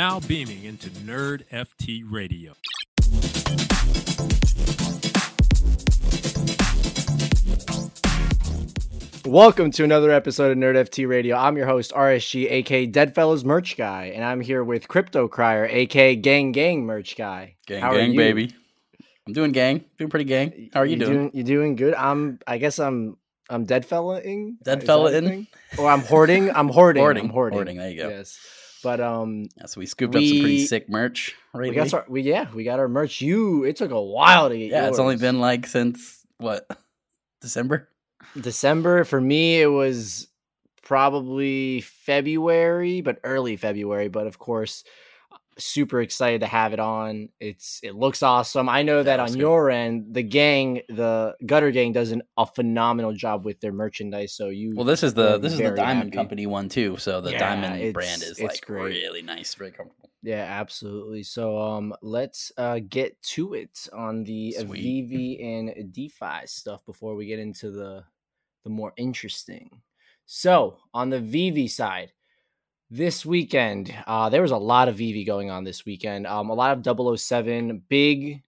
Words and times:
now 0.00 0.18
beaming 0.20 0.64
into 0.64 0.88
Nerd 0.88 1.42
FT 1.52 2.02
Radio. 2.10 2.54
Welcome 9.26 9.70
to 9.72 9.84
another 9.84 10.10
episode 10.10 10.52
of 10.52 10.56
Nerd 10.56 10.76
FT 10.88 11.06
Radio. 11.06 11.36
I'm 11.36 11.54
your 11.58 11.66
host, 11.66 11.92
RSG, 11.92 12.50
aka 12.50 12.86
Deadfellaz 12.86 13.44
Merch 13.44 13.76
Guy, 13.76 14.12
and 14.14 14.24
I'm 14.24 14.40
here 14.40 14.64
with 14.64 14.88
Crypto 14.88 15.28
Crier, 15.28 15.66
aka 15.66 16.16
Gang 16.16 16.52
Gang 16.52 16.86
Merch 16.86 17.14
Guy. 17.14 17.56
Gang, 17.66 17.82
How 17.82 17.92
gang, 17.92 18.16
baby. 18.16 18.54
I'm 19.26 19.34
doing 19.34 19.52
gang. 19.52 19.84
Doing 19.98 20.08
pretty 20.08 20.24
gang. 20.24 20.70
How 20.72 20.80
are 20.80 20.86
you, 20.86 20.96
doing? 20.96 21.30
You 21.34 21.44
doing 21.44 21.76
good? 21.76 21.92
I'm. 21.92 22.38
I 22.46 22.56
guess 22.56 22.78
I'm. 22.78 23.18
I'm 23.50 23.66
dead 23.66 23.86
fellaing. 23.86 24.54
Dead 24.62 24.78
Is 24.78 24.80
that 24.80 24.82
a 24.82 24.86
fella-ing? 24.86 25.28
thing? 25.28 25.46
Or 25.76 25.90
I'm 25.90 26.00
hoarding. 26.00 26.50
I'm 26.54 26.70
hoarding. 26.70 27.02
Hoarding, 27.02 27.24
I'm 27.24 27.28
hoarding. 27.28 27.56
hoarding, 27.58 27.76
there 27.76 27.90
you 27.90 28.02
go. 28.02 28.08
Yes, 28.08 28.38
but 28.82 29.00
um, 29.00 29.48
Yeah, 29.56 29.66
so 29.66 29.80
we 29.80 29.86
scooped 29.86 30.14
up 30.14 30.22
some 30.22 30.40
pretty 30.40 30.66
sick 30.66 30.88
merch. 30.88 31.34
we 31.54 31.70
got 31.72 31.92
our, 31.92 32.04
we 32.08 32.22
yeah, 32.22 32.46
we 32.54 32.64
got 32.64 32.78
our 32.78 32.88
merch. 32.88 33.20
You. 33.20 33.64
It 33.64 33.76
took 33.76 33.90
a 33.90 34.00
while 34.00 34.48
to 34.48 34.56
get. 34.56 34.70
yeah, 34.70 34.88
it's 34.88 34.98
only 34.98 35.16
been 35.16 35.40
like 35.40 35.66
since 35.66 36.24
what 36.38 36.66
December. 37.40 37.88
December 38.40 39.04
for 39.04 39.20
me. 39.20 39.60
It 39.60 39.66
was 39.66 40.28
probably 40.82 41.80
February, 41.80 43.00
but 43.00 43.20
early 43.24 43.56
February. 43.56 44.08
But 44.08 44.26
of 44.26 44.38
course, 44.38 44.84
super 45.60 46.00
excited 46.00 46.40
to 46.40 46.46
have 46.46 46.72
it 46.72 46.80
on. 46.80 47.28
It's 47.40 47.80
it 47.82 47.94
looks 47.94 48.22
awesome. 48.22 48.68
I 48.68 48.82
know 48.82 49.02
that 49.02 49.18
looks 49.18 49.32
on 49.32 49.36
good. 49.36 49.40
your 49.40 49.70
end, 49.70 50.14
the 50.14 50.22
gang, 50.22 50.82
the 50.88 51.34
Gutter 51.46 51.70
Gang, 51.70 51.92
does 51.92 52.10
an, 52.10 52.22
a 52.36 52.46
phenomenal 52.46 53.12
job 53.12 53.44
with 53.44 53.60
their 53.60 53.72
merchandise. 53.72 54.32
So 54.34 54.48
you 54.48 54.74
Well, 54.74 54.84
this 54.84 55.02
is 55.02 55.14
the 55.14 55.38
this 55.38 55.52
is 55.52 55.58
the 55.58 55.70
Diamond 55.70 56.10
happy. 56.10 56.16
Company 56.16 56.46
one 56.46 56.68
too. 56.68 56.96
So 56.96 57.20
the 57.20 57.32
Yeah, 57.32 57.38
Diamond 57.38 57.94
brand 57.94 58.22
is 58.22 58.40
like 58.40 58.60
great. 58.62 59.02
really 59.02 59.22
nice, 59.22 59.54
very 59.54 59.70
comfortable. 59.70 60.10
Yeah, 60.22 60.44
absolutely. 60.48 61.22
So 61.22 61.58
um 61.60 61.94
let's 62.02 62.52
uh 62.58 62.80
get 62.88 63.20
to 63.34 63.54
it 63.54 63.88
on 63.92 64.24
the 64.24 64.52
Sweet. 64.52 64.82
VeVe 64.82 65.40
and 65.40 65.92
DeFi 65.92 66.46
stuff 66.46 66.84
before 66.84 67.14
we 67.14 67.26
get 67.26 67.38
into 67.38 67.70
the 67.70 68.04
the 68.64 68.70
more 68.70 68.92
interesting. 68.96 69.80
So, 70.26 70.76
on 70.94 71.10
the 71.10 71.18
VeVe 71.18 71.68
side, 71.68 72.12
this 72.90 73.24
weekend, 73.24 73.94
uh 74.06 74.28
there 74.28 74.42
was 74.42 74.50
a 74.50 74.56
lot 74.56 74.88
of 74.88 74.96
VeVe 74.96 75.24
going 75.26 75.50
on 75.50 75.64
this 75.64 75.84
weekend. 75.84 76.26
Um 76.26 76.50
a 76.50 76.54
lot 76.54 76.76
of 76.86 77.18
007 77.18 77.82
big 77.88 78.42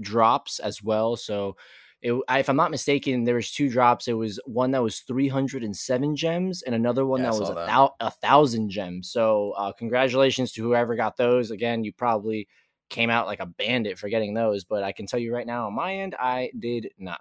drops 0.00 0.58
as 0.60 0.82
well. 0.82 1.16
So 1.16 1.56
it, 2.00 2.12
if 2.30 2.48
I'm 2.48 2.56
not 2.56 2.70
mistaken, 2.70 3.24
there 3.24 3.34
was 3.34 3.50
two 3.50 3.68
drops. 3.68 4.06
It 4.06 4.12
was 4.12 4.38
one 4.44 4.70
that 4.70 4.82
was 4.82 5.00
307 5.00 6.14
gems, 6.14 6.62
and 6.62 6.74
another 6.74 7.04
one 7.04 7.20
Yeah, 7.20 7.30
that 7.30 7.40
was 7.40 7.50
a, 7.50 7.54
thou- 7.54 7.94
a 7.98 8.10
thousand 8.10 8.70
gems. 8.70 9.10
So, 9.10 9.52
uh, 9.56 9.72
congratulations 9.72 10.52
to 10.52 10.62
whoever 10.62 10.94
got 10.94 11.16
those. 11.16 11.50
Again, 11.50 11.82
you 11.82 11.92
probably 11.92 12.46
came 12.88 13.10
out 13.10 13.26
like 13.26 13.40
a 13.40 13.46
bandit 13.46 13.98
for 13.98 14.08
getting 14.08 14.32
those, 14.32 14.62
but 14.64 14.84
I 14.84 14.92
can 14.92 15.06
tell 15.06 15.18
you 15.18 15.34
right 15.34 15.46
now, 15.46 15.66
on 15.66 15.74
my 15.74 15.96
end, 15.96 16.14
I 16.18 16.52
did 16.56 16.90
not. 16.98 17.20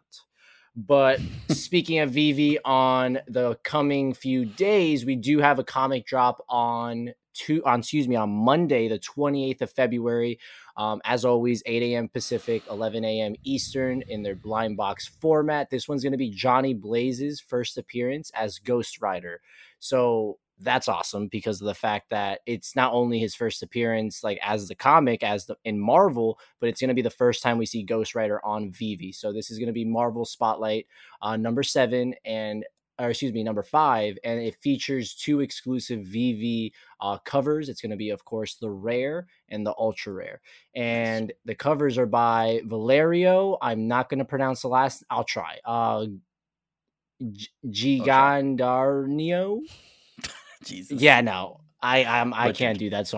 But 0.77 1.19
speaking 1.49 1.99
of 1.99 2.11
VeVe, 2.11 2.59
on 2.63 3.19
the 3.27 3.55
coming 3.63 4.13
few 4.13 4.45
days, 4.45 5.05
we 5.05 5.15
do 5.15 5.39
have 5.39 5.57
a 5.57 5.63
comic 5.63 6.05
drop 6.05 6.45
on 6.47 7.13
two 7.33 7.63
on 7.65 7.79
excuse 7.79 8.07
me 8.07 8.15
on 8.15 8.29
Monday, 8.29 8.87
the 8.87 8.99
28th 8.99 9.61
of 9.61 9.71
February. 9.71 10.39
Um, 10.75 11.01
as 11.03 11.25
always, 11.25 11.63
8 11.65 11.81
a.m. 11.81 12.09
Pacific, 12.09 12.61
11 12.69 13.03
a.m. 13.03 13.35
Eastern 13.43 14.03
in 14.03 14.21
their 14.21 14.35
blind 14.35 14.77
box 14.77 15.07
format. 15.07 15.71
This 15.71 15.87
one's 15.87 16.03
going 16.03 16.11
to 16.11 16.17
be 16.17 16.29
Johnny 16.29 16.75
Blaze's 16.75 17.41
first 17.41 17.79
appearance 17.79 18.31
as 18.35 18.59
Ghost 18.59 19.01
Rider. 19.01 19.41
So 19.79 20.37
that's 20.59 20.87
awesome 20.87 21.27
because 21.27 21.61
of 21.61 21.67
the 21.67 21.73
fact 21.73 22.09
that 22.09 22.39
it's 22.45 22.75
not 22.75 22.93
only 22.93 23.19
his 23.19 23.35
first 23.35 23.61
appearance 23.61 24.23
like 24.23 24.39
as 24.41 24.67
the 24.67 24.75
comic 24.75 25.23
as 25.23 25.45
the 25.45 25.55
in 25.65 25.79
Marvel, 25.79 26.39
but 26.59 26.69
it's 26.69 26.81
going 26.81 26.89
to 26.89 26.95
be 26.95 27.01
the 27.01 27.09
first 27.09 27.43
time 27.43 27.57
we 27.57 27.65
see 27.65 27.83
Ghost 27.83 28.15
Rider 28.15 28.43
on 28.43 28.71
VeVe. 28.71 29.13
So 29.13 29.31
this 29.31 29.51
is 29.51 29.59
going 29.59 29.67
to 29.67 29.73
be 29.73 29.85
Marvel 29.85 30.25
Spotlight 30.25 30.87
uh, 31.21 31.37
number 31.37 31.63
seven 31.63 32.15
and 32.25 32.65
or 32.99 33.11
excuse 33.11 33.31
me 33.31 33.43
number 33.43 33.61
five, 33.61 34.17
and 34.23 34.39
it 34.39 34.55
features 34.61 35.13
two 35.13 35.41
exclusive 35.41 35.99
VeVe 36.01 36.71
uh, 36.99 37.19
covers. 37.19 37.69
It's 37.69 37.81
going 37.81 37.91
to 37.91 37.97
be 37.97 38.09
of 38.09 38.25
course 38.25 38.55
the 38.55 38.71
rare 38.71 39.27
and 39.49 39.63
the 39.65 39.75
ultra 39.77 40.13
rare, 40.13 40.41
and 40.75 41.31
the 41.45 41.53
covers 41.55 41.99
are 41.99 42.07
by 42.07 42.61
Valerio. 42.65 43.57
I'm 43.61 43.87
not 43.87 44.09
going 44.09 44.19
to 44.19 44.25
pronounce 44.25 44.63
the 44.63 44.69
last. 44.69 45.03
I'll 45.11 45.23
try. 45.23 45.59
Uh, 45.63 46.07
G- 47.31 47.49
Gigandarnio. 47.67 49.61
Jesus. 50.63 51.01
Yeah, 51.01 51.21
no, 51.21 51.61
I 51.81 52.03
I'm, 52.05 52.33
I 52.33 52.47
Butchered. 52.47 52.57
can't 52.57 52.79
do 52.79 52.89
that. 52.91 53.07
So 53.07 53.17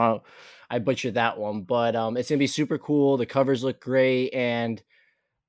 I, 0.69 0.75
I 0.75 0.79
butchered 0.79 1.15
that 1.15 1.37
one, 1.37 1.63
but 1.63 1.95
um, 1.95 2.17
it's 2.17 2.29
gonna 2.29 2.39
be 2.39 2.47
super 2.47 2.77
cool. 2.77 3.17
The 3.17 3.25
covers 3.25 3.63
look 3.63 3.79
great, 3.81 4.33
and 4.33 4.81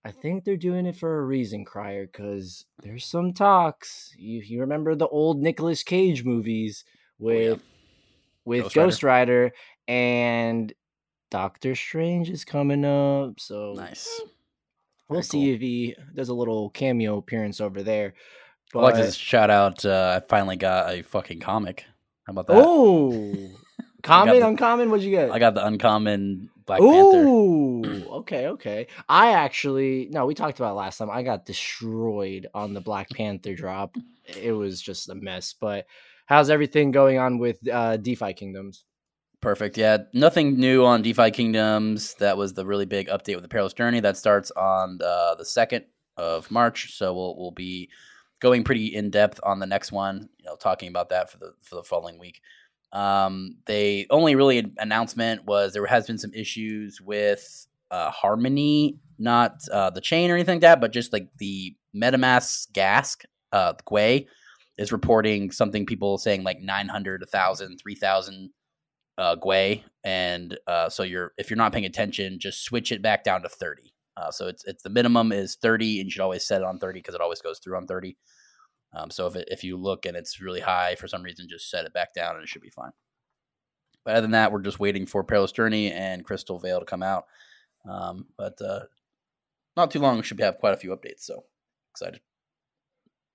I 0.04 0.12
think 0.12 0.44
they're 0.44 0.56
doing 0.56 0.86
it 0.86 0.96
for 0.96 1.18
a 1.18 1.24
reason, 1.24 1.64
Crier, 1.64 2.06
because 2.06 2.64
there's 2.82 3.04
some 3.04 3.32
talks. 3.34 4.14
You 4.16 4.40
you 4.40 4.60
remember 4.60 4.94
the 4.94 5.08
old 5.08 5.40
Nicolas 5.42 5.82
Cage 5.82 6.24
movies 6.24 6.84
with 7.18 7.58
yeah. 7.58 7.64
with 8.44 8.62
Ghost 8.64 8.74
Ghost, 8.74 9.02
Rider. 9.02 9.42
Rider. 9.42 9.54
and 9.88 10.72
Doctor 11.30 11.74
Strange 11.74 12.30
is 12.30 12.44
coming 12.44 12.84
up, 12.84 13.38
so 13.38 13.74
Nice. 13.76 14.08
we'll 15.08 15.22
Very 15.22 15.22
see 15.22 15.50
if 15.52 15.60
he 15.60 15.94
does 16.14 16.28
a 16.28 16.34
little 16.34 16.70
cameo 16.70 17.18
appearance 17.18 17.60
over 17.60 17.82
there. 17.82 18.14
I'd 18.74 18.80
like 18.80 18.94
to 18.94 19.10
shout 19.12 19.50
out. 19.50 19.84
Uh, 19.84 20.20
I 20.22 20.26
finally 20.28 20.56
got 20.56 20.92
a 20.94 21.02
fucking 21.02 21.40
comic. 21.40 21.84
How 22.26 22.32
about 22.32 22.46
that? 22.46 22.56
Oh, 22.56 23.50
common, 24.02 24.40
the- 24.40 24.46
uncommon. 24.46 24.90
What'd 24.90 25.04
you 25.04 25.10
get? 25.10 25.30
I 25.30 25.38
got 25.38 25.54
the 25.54 25.64
uncommon 25.66 26.50
Black 26.66 26.80
Panther. 26.80 27.24
Ooh, 27.26 28.04
okay, 28.18 28.46
okay. 28.48 28.86
I 29.08 29.32
actually 29.32 30.08
no, 30.10 30.26
we 30.26 30.34
talked 30.34 30.60
about 30.60 30.76
last 30.76 30.98
time. 30.98 31.10
I 31.10 31.22
got 31.22 31.46
destroyed 31.46 32.46
on 32.54 32.74
the 32.74 32.80
Black 32.80 33.08
Panther 33.10 33.54
drop. 33.54 33.96
It 34.40 34.52
was 34.52 34.80
just 34.80 35.08
a 35.08 35.14
mess. 35.14 35.54
But 35.58 35.86
how's 36.26 36.50
everything 36.50 36.92
going 36.92 37.18
on 37.18 37.38
with 37.38 37.66
uh 37.68 37.96
DeFi 37.96 38.34
Kingdoms? 38.34 38.84
Perfect. 39.40 39.78
Yeah, 39.78 39.98
nothing 40.12 40.60
new 40.60 40.84
on 40.84 41.02
DeFi 41.02 41.30
Kingdoms. 41.30 42.14
That 42.20 42.36
was 42.36 42.52
the 42.52 42.66
really 42.66 42.84
big 42.84 43.08
update 43.08 43.34
with 43.34 43.42
the 43.42 43.48
Perilous 43.48 43.72
Journey 43.72 43.98
that 44.00 44.18
starts 44.18 44.50
on 44.50 45.00
uh, 45.02 45.34
the 45.34 45.46
second 45.46 45.86
of 46.18 46.50
March. 46.50 46.94
So 46.94 47.14
we'll 47.14 47.36
we'll 47.36 47.50
be 47.50 47.88
going 48.40 48.64
pretty 48.64 48.94
in 48.94 49.10
depth 49.10 49.40
on 49.42 49.58
the 49.58 49.66
next 49.66 49.92
one. 49.92 50.28
You 50.38 50.46
know, 50.46 50.56
talking 50.56 50.88
about 50.88 51.10
that 51.10 51.30
for 51.30 51.38
the 51.38 51.52
for 51.62 51.76
the 51.76 51.82
following 51.82 52.18
week. 52.18 52.40
Um, 52.92 53.56
they 53.66 54.06
only 54.10 54.34
really 54.34 54.72
announcement 54.78 55.44
was 55.44 55.72
there 55.72 55.86
has 55.86 56.06
been 56.06 56.18
some 56.18 56.34
issues 56.34 57.00
with 57.00 57.66
uh, 57.90 58.10
Harmony, 58.10 58.98
not 59.18 59.60
uh, 59.72 59.90
the 59.90 60.00
chain 60.00 60.30
or 60.30 60.34
anything 60.34 60.56
like 60.56 60.62
that, 60.62 60.80
but 60.80 60.92
just 60.92 61.12
like 61.12 61.28
the 61.38 61.76
MetaMask 61.94 62.72
Gask 62.72 63.24
uh, 63.52 63.74
Gwei 63.88 64.26
is 64.76 64.92
reporting 64.92 65.50
something 65.50 65.86
people 65.86 66.18
saying 66.18 66.42
like 66.42 66.60
900, 66.60 67.20
1,000, 67.20 67.78
3,000 67.78 68.50
uh, 69.18 69.36
Gwei, 69.36 69.84
and 70.02 70.58
uh, 70.66 70.88
so 70.88 71.02
you're 71.02 71.32
if 71.36 71.50
you're 71.50 71.56
not 71.56 71.72
paying 71.72 71.84
attention, 71.84 72.38
just 72.38 72.64
switch 72.64 72.90
it 72.90 73.02
back 73.02 73.22
down 73.22 73.42
to 73.42 73.48
thirty. 73.48 73.89
Uh, 74.16 74.30
so 74.30 74.48
it's 74.48 74.64
it's 74.64 74.82
the 74.82 74.90
minimum 74.90 75.32
is 75.32 75.56
thirty, 75.56 76.00
and 76.00 76.06
you 76.06 76.10
should 76.10 76.22
always 76.22 76.46
set 76.46 76.60
it 76.60 76.66
on 76.66 76.78
thirty 76.78 76.98
because 77.00 77.14
it 77.14 77.20
always 77.20 77.40
goes 77.40 77.58
through 77.58 77.76
on 77.76 77.86
thirty. 77.86 78.16
Um, 78.92 79.10
so 79.10 79.26
if 79.26 79.36
it, 79.36 79.48
if 79.50 79.62
you 79.62 79.76
look 79.76 80.04
and 80.04 80.16
it's 80.16 80.40
really 80.40 80.60
high 80.60 80.96
for 80.96 81.06
some 81.06 81.22
reason, 81.22 81.46
just 81.48 81.70
set 81.70 81.84
it 81.84 81.92
back 81.92 82.12
down 82.12 82.34
and 82.34 82.42
it 82.42 82.48
should 82.48 82.62
be 82.62 82.70
fine. 82.70 82.90
But 84.04 84.12
other 84.12 84.22
than 84.22 84.32
that, 84.32 84.50
we're 84.50 84.62
just 84.62 84.80
waiting 84.80 85.06
for 85.06 85.22
Perilous 85.22 85.52
Journey 85.52 85.92
and 85.92 86.24
Crystal 86.24 86.58
Veil 86.58 86.80
to 86.80 86.86
come 86.86 87.02
out. 87.02 87.24
Um, 87.88 88.26
but 88.36 88.60
uh, 88.60 88.80
not 89.76 89.90
too 89.90 90.00
long, 90.00 90.16
we 90.16 90.22
should 90.22 90.40
have 90.40 90.58
quite 90.58 90.74
a 90.74 90.78
few 90.78 90.90
updates. 90.90 91.20
So 91.20 91.44
excited. 91.92 92.20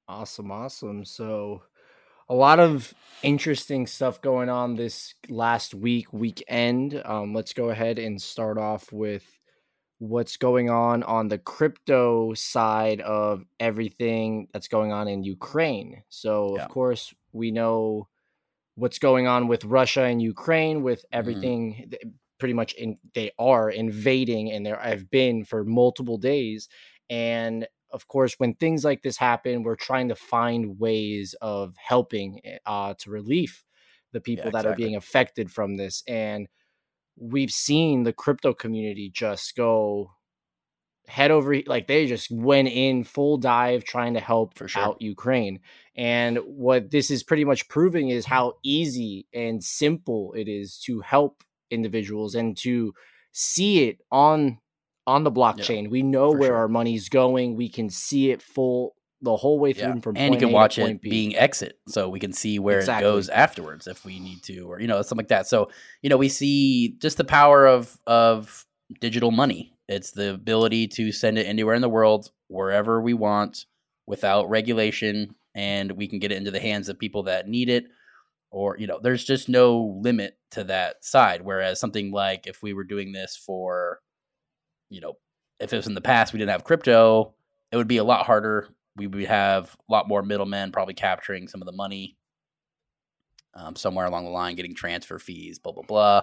Awesome, 0.08 0.52
awesome. 0.52 1.06
So 1.06 1.64
a 2.28 2.36
lot 2.36 2.60
of 2.60 2.94
interesting 3.24 3.88
stuff 3.88 4.22
going 4.22 4.50
on 4.50 4.76
this 4.76 5.14
last 5.30 5.74
week, 5.74 6.12
weekend. 6.12 7.02
Um, 7.06 7.34
let's 7.34 7.54
go 7.54 7.70
ahead 7.70 8.00
and 8.00 8.22
start 8.22 8.58
off 8.58 8.92
with 8.92 9.35
what's 10.00 10.38
going 10.38 10.70
on 10.70 11.04
on 11.04 11.30
the 11.30 11.38
crypto 11.40 12.34
side 12.34 13.02
of 13.02 13.46
everything 13.60 14.48
that's 14.54 14.68
going 14.68 14.92
on 14.92 15.08
in 15.08 15.24
Ukraine. 15.24 16.04
So, 16.10 16.56
Yeah. 16.56 16.68
of 16.68 16.68
course, 16.68 17.14
we 17.32 17.52
know 17.52 18.10
what's 18.76 19.00
going 19.00 19.28
on 19.28 19.48
with 19.48 19.64
Russia 19.66 20.04
and 20.04 20.22
Ukraine 20.22 20.84
with 20.84 21.06
Mm-hmm. 21.24 21.48
everything 21.48 21.92
pretty 22.40 22.54
much 22.54 22.74
in 22.74 22.98
they 23.14 23.32
are 23.40 23.70
invading 23.70 24.52
and 24.52 24.66
there 24.66 24.80
I've 24.80 25.10
been 25.10 25.46
for 25.46 25.64
multiple 25.64 26.18
days 26.18 26.68
and 27.10 27.68
of 27.92 28.08
course 28.10 28.34
when 28.38 28.56
things 28.56 28.84
like 28.84 29.02
this 29.04 29.18
happen 29.18 29.64
we're 29.64 29.78
trying 29.78 30.10
to 30.10 30.16
find 30.16 30.78
ways 30.80 31.34
of 31.42 31.76
helping 31.78 32.42
uh 32.66 32.94
to 32.96 33.10
relief 33.10 33.64
the 34.12 34.20
people 34.22 34.52
that 34.52 34.66
are 34.66 34.74
being 34.74 34.96
affected 34.96 35.50
from 35.52 35.76
this 35.78 36.04
and 36.08 36.48
we've 37.18 37.52
seen 37.52 38.04
the 38.04 38.14
crypto 38.14 38.54
community 38.54 39.10
just 39.14 39.56
go 39.56 40.12
head 41.08 41.32
over 41.32 41.56
like 41.68 41.88
they 41.88 42.08
just 42.08 42.32
went 42.32 42.68
in 42.68 43.04
full 43.04 43.38
dive 43.38 43.84
trying 43.84 44.16
to 44.16 44.20
help 44.20 44.58
For 44.58 44.68
sure. 44.68 44.82
out 44.82 45.02
Ukraine. 45.02 45.60
And 45.96 46.40
what 46.40 46.92
this 46.92 47.12
is 47.12 47.24
pretty 47.24 47.46
much 47.46 47.68
proving 47.68 48.10
is 48.10 48.26
how 48.26 48.54
easy 48.64 49.28
and 49.34 49.64
simple 49.64 50.34
it 50.36 50.48
is 50.48 50.80
to 50.86 51.02
help 51.02 51.44
individuals 51.70 52.36
and 52.36 52.58
to 52.58 52.94
see 53.32 53.88
it 53.88 54.00
on 54.12 54.60
on 55.08 55.24
the 55.24 55.32
blockchain. 55.32 55.84
Yeah, 55.84 55.90
we 55.90 56.02
know 56.02 56.32
where 56.32 56.50
sure. 56.50 56.56
our 56.56 56.68
money's 56.68 57.10
going. 57.10 57.56
We 57.56 57.70
can 57.70 57.90
see 57.90 58.32
it 58.32 58.42
full 58.42 58.95
the 59.22 59.36
whole 59.36 59.60
way 59.60 59.74
through 59.74 59.96
yeah. 59.96 60.00
from 60.02 60.18
and 60.18 60.34
you 60.34 60.40
can 60.40 60.50
a 60.50 60.52
watch 60.52 60.78
it 60.78 61.02
B. 61.02 61.10
being 61.10 61.36
exit 61.36 61.80
so 61.88 62.10
we 62.10 62.20
can 62.20 62.34
see 62.34 62.60
where 62.60 62.80
exactly. 62.80 63.08
it 63.08 63.12
goes 63.12 63.30
afterwards 63.30 63.88
if 63.88 64.06
we 64.06 64.20
need 64.20 64.44
to 64.44 64.70
or 64.70 64.80
you 64.80 64.88
know 64.88 65.02
something 65.02 65.24
like 65.24 65.30
that 65.30 65.48
so 65.48 65.70
you 66.02 66.10
know 66.10 66.18
we 66.18 66.30
see 66.30 66.96
just 67.00 67.18
the 67.18 67.24
power 67.24 67.66
of 67.66 67.98
of 68.06 68.66
digital 69.00 69.32
money 69.32 69.74
it's 69.88 70.12
the 70.12 70.34
ability 70.34 70.88
to 70.88 71.12
send 71.12 71.38
it 71.38 71.46
anywhere 71.46 71.76
in 71.76 71.82
the 71.82 71.90
world 71.90 72.32
wherever 72.48 73.02
we 73.02 73.14
want 73.14 73.66
without 74.06 74.50
regulation 74.50 75.34
and 75.56 75.94
we 75.94 76.08
can 76.08 76.20
get 76.20 76.32
it 76.32 76.38
into 76.38 76.52
the 76.52 76.60
hands 76.60 76.90
of 76.90 77.00
people 77.00 77.24
that 77.24 77.48
need 77.48 77.70
it 77.70 77.86
or 78.52 78.78
you 78.78 78.86
know 78.86 79.00
there's 79.02 79.24
just 79.24 79.50
no 79.50 79.98
limit 80.02 80.38
to 80.52 80.64
that 80.64 81.04
side 81.04 81.42
whereas 81.42 81.80
something 81.80 82.12
like 82.12 82.48
if 82.48 82.62
we 82.62 82.74
were 82.74 82.84
doing 82.84 83.12
this 83.12 83.36
for 83.36 84.00
you 84.90 85.02
know 85.02 85.14
if 85.60 85.72
it 85.72 85.78
was 85.78 85.88
in 85.88 85.96
the 85.96 86.02
past 86.02 86.34
we 86.34 86.40
didn't 86.40 86.52
have 86.52 86.64
crypto 86.64 87.34
it 87.72 87.78
would 87.78 87.88
be 87.88 87.98
a 87.98 88.04
lot 88.04 88.26
harder 88.26 88.70
we 88.96 89.08
would 89.08 89.26
have 89.26 89.76
a 89.88 89.92
lot 89.92 90.08
more 90.08 90.24
middlemen 90.24 90.72
probably 90.72 90.94
capturing 90.94 91.48
some 91.48 91.62
of 91.62 91.66
the 91.66 91.72
money 91.72 92.18
um, 93.54 93.76
somewhere 93.76 94.06
along 94.06 94.26
the 94.26 94.32
line 94.32 94.56
getting 94.56 94.76
transfer 94.76 95.20
fees 95.20 95.60
blah 95.60 95.74
blah 95.74 95.84
blah 95.84 96.22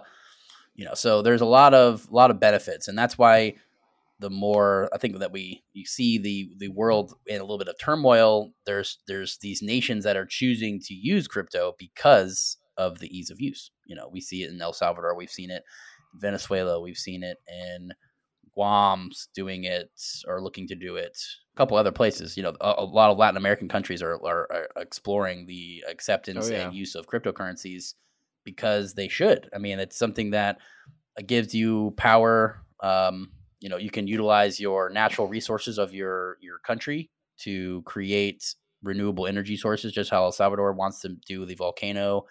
you 0.74 0.84
know 0.84 0.94
so 0.94 1.22
there's 1.22 1.40
a 1.40 1.46
lot 1.46 1.74
of 1.74 2.10
lot 2.10 2.30
of 2.30 2.40
benefits 2.40 2.88
and 2.88 2.98
that's 2.98 3.18
why 3.18 3.54
the 4.22 4.30
more 4.30 4.88
I 4.94 4.98
think 4.98 5.18
that 5.18 5.32
we 5.32 5.62
you 5.74 5.84
see 5.84 6.16
the 6.16 6.50
the 6.56 6.68
world 6.68 7.14
in 7.26 7.40
a 7.40 7.44
little 7.44 7.58
bit 7.58 7.68
of 7.68 7.78
turmoil. 7.78 8.52
There's 8.64 8.98
there's 9.06 9.36
these 9.38 9.60
nations 9.60 10.04
that 10.04 10.16
are 10.16 10.24
choosing 10.24 10.80
to 10.84 10.94
use 10.94 11.26
crypto 11.26 11.74
because 11.78 12.56
of 12.78 13.00
the 13.00 13.14
ease 13.14 13.30
of 13.30 13.40
use. 13.40 13.70
You 13.84 13.96
know, 13.96 14.08
we 14.10 14.20
see 14.20 14.44
it 14.44 14.50
in 14.50 14.62
El 14.62 14.72
Salvador, 14.72 15.14
we've 15.16 15.28
seen 15.28 15.50
it 15.50 15.64
Venezuela, 16.14 16.80
we've 16.80 16.96
seen 16.96 17.22
it 17.22 17.38
in 17.48 17.90
Guam's 18.54 19.28
doing 19.34 19.64
it 19.64 19.90
or 20.26 20.42
looking 20.42 20.66
to 20.68 20.74
do 20.74 20.96
it. 20.96 21.18
A 21.54 21.56
couple 21.56 21.76
other 21.76 21.92
places, 21.92 22.36
you 22.36 22.42
know, 22.42 22.54
a, 22.60 22.74
a 22.78 22.84
lot 22.84 23.10
of 23.10 23.18
Latin 23.18 23.36
American 23.36 23.68
countries 23.68 24.02
are, 24.02 24.14
are, 24.14 24.48
are 24.50 24.68
exploring 24.76 25.46
the 25.46 25.84
acceptance 25.88 26.48
oh, 26.48 26.52
yeah. 26.52 26.66
and 26.66 26.74
use 26.74 26.94
of 26.94 27.06
cryptocurrencies 27.06 27.94
because 28.44 28.94
they 28.94 29.08
should. 29.08 29.48
I 29.54 29.58
mean, 29.58 29.78
it's 29.78 29.98
something 29.98 30.30
that 30.30 30.58
gives 31.26 31.54
you 31.54 31.94
power. 31.96 32.64
Um, 32.82 33.30
you 33.62 33.68
know 33.68 33.76
you 33.76 33.90
can 33.90 34.06
utilize 34.06 34.60
your 34.60 34.90
natural 34.90 35.28
resources 35.28 35.78
of 35.78 35.94
your 35.94 36.36
your 36.40 36.58
country 36.58 37.10
to 37.38 37.82
create 37.82 38.54
renewable 38.82 39.26
energy 39.26 39.56
sources 39.56 39.92
just 39.92 40.10
how 40.10 40.24
el 40.24 40.32
salvador 40.32 40.72
wants 40.72 41.00
to 41.00 41.16
do 41.26 41.46
the 41.46 41.54
volcano 41.54 42.24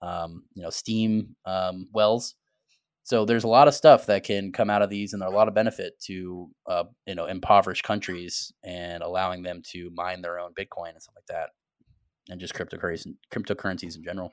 um, 0.00 0.44
you 0.54 0.62
know 0.62 0.70
steam 0.70 1.34
um, 1.44 1.88
wells 1.92 2.36
so 3.02 3.24
there's 3.24 3.44
a 3.44 3.48
lot 3.48 3.68
of 3.68 3.74
stuff 3.74 4.06
that 4.06 4.24
can 4.24 4.52
come 4.52 4.70
out 4.70 4.82
of 4.82 4.90
these 4.90 5.12
and 5.12 5.20
there 5.22 5.28
are 5.28 5.32
a 5.32 5.36
lot 5.36 5.48
of 5.48 5.54
benefit 5.54 5.98
to 6.00 6.48
uh, 6.66 6.84
you 7.06 7.14
know 7.14 7.26
impoverished 7.26 7.84
countries 7.84 8.52
and 8.64 9.02
allowing 9.02 9.42
them 9.42 9.62
to 9.64 9.90
mine 9.94 10.22
their 10.22 10.38
own 10.38 10.52
bitcoin 10.52 10.90
and 10.90 11.02
stuff 11.02 11.14
like 11.16 11.26
that 11.26 11.50
and 12.28 12.40
just 12.40 12.54
cryptocurrencies 12.54 13.14
cryptocurrencies 13.32 13.96
in 13.96 14.02
general 14.02 14.32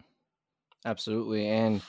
absolutely 0.85 1.47
and 1.47 1.81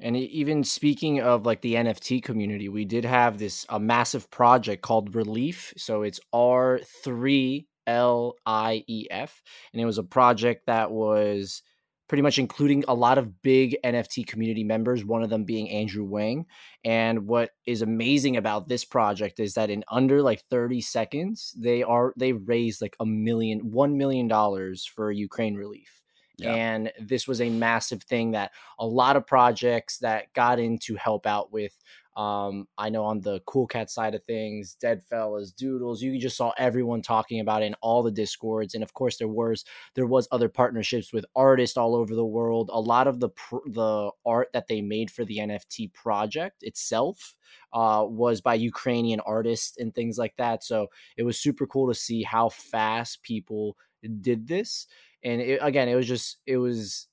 and 0.00 0.16
even 0.16 0.62
speaking 0.62 1.20
of 1.20 1.44
like 1.44 1.60
the 1.60 1.74
NFT 1.74 2.22
community, 2.22 2.68
we 2.68 2.84
did 2.84 3.04
have 3.04 3.38
this 3.38 3.66
a 3.68 3.80
massive 3.80 4.30
project 4.30 4.82
called 4.82 5.14
Relief. 5.14 5.74
So 5.76 6.02
it's 6.02 6.20
R 6.32 6.80
three 7.02 7.66
L 7.86 8.36
I 8.46 8.84
E 8.86 9.06
F, 9.10 9.42
and 9.72 9.82
it 9.82 9.86
was 9.86 9.98
a 9.98 10.04
project 10.04 10.66
that 10.66 10.92
was 10.92 11.62
pretty 12.08 12.22
much 12.22 12.38
including 12.38 12.84
a 12.88 12.94
lot 12.94 13.18
of 13.18 13.42
big 13.42 13.76
NFT 13.84 14.26
community 14.26 14.64
members, 14.64 15.04
one 15.04 15.22
of 15.22 15.30
them 15.30 15.44
being 15.44 15.68
Andrew 15.70 16.04
Wang. 16.04 16.46
And 16.84 17.26
what 17.26 17.50
is 17.66 17.82
amazing 17.82 18.36
about 18.36 18.68
this 18.68 18.84
project 18.84 19.38
is 19.40 19.54
that 19.54 19.70
in 19.70 19.84
under 19.90 20.22
like 20.22 20.42
30 20.50 20.80
seconds, 20.80 21.54
they 21.56 21.82
are 21.82 22.14
they 22.16 22.32
raised 22.32 22.80
like 22.80 22.96
a 22.98 23.06
million, 23.06 23.70
one 23.70 23.98
million 23.98 24.26
dollars 24.26 24.84
for 24.84 25.12
Ukraine 25.12 25.54
relief. 25.54 26.00
Yeah. 26.38 26.54
And 26.54 26.92
this 27.00 27.26
was 27.26 27.40
a 27.40 27.50
massive 27.50 28.04
thing 28.04 28.30
that 28.30 28.52
a 28.78 28.86
lot 28.86 29.16
of 29.16 29.26
projects 29.26 29.98
that 29.98 30.32
got 30.34 30.60
in 30.60 30.78
to 30.84 30.94
help 30.94 31.26
out 31.26 31.52
with. 31.52 31.76
Um, 32.18 32.66
I 32.76 32.88
know 32.88 33.04
on 33.04 33.20
the 33.20 33.40
Cool 33.46 33.68
Cat 33.68 33.90
side 33.90 34.16
of 34.16 34.24
things, 34.24 34.76
Deadfellaz, 34.82 35.54
Doodles, 35.54 36.02
you 36.02 36.18
just 36.18 36.36
saw 36.36 36.52
everyone 36.58 37.00
talking 37.00 37.38
about 37.38 37.62
it 37.62 37.66
in 37.66 37.74
all 37.80 38.02
the 38.02 38.10
discords, 38.10 38.74
and 38.74 38.82
of 38.82 38.92
course 38.92 39.18
there 39.18 39.28
was 39.28 39.64
there 39.94 40.06
was 40.06 40.26
other 40.32 40.48
partnerships 40.48 41.12
with 41.12 41.24
artists 41.36 41.76
all 41.76 41.94
over 41.94 42.16
the 42.16 42.26
world. 42.26 42.70
A 42.72 42.80
lot 42.80 43.06
of 43.06 43.20
the 43.20 43.28
pr- 43.28 43.68
the 43.68 44.10
art 44.26 44.48
that 44.52 44.66
they 44.66 44.82
made 44.82 45.12
for 45.12 45.24
the 45.24 45.38
NFT 45.38 45.94
project 45.94 46.64
itself 46.64 47.36
uh, 47.72 48.04
was 48.08 48.40
by 48.40 48.54
Ukrainian 48.54 49.20
artists 49.20 49.78
and 49.78 49.94
things 49.94 50.18
like 50.18 50.34
that. 50.38 50.64
So 50.64 50.88
it 51.16 51.22
was 51.22 51.38
super 51.38 51.68
cool 51.68 51.86
to 51.88 51.94
see 51.94 52.24
how 52.24 52.48
fast 52.48 53.22
people 53.22 53.76
did 54.20 54.46
this 54.46 54.86
and 55.22 55.40
it, 55.40 55.58
again 55.62 55.88
it 55.88 55.94
was 55.94 56.06
just 56.06 56.38
it 56.46 56.56
was 56.56 57.08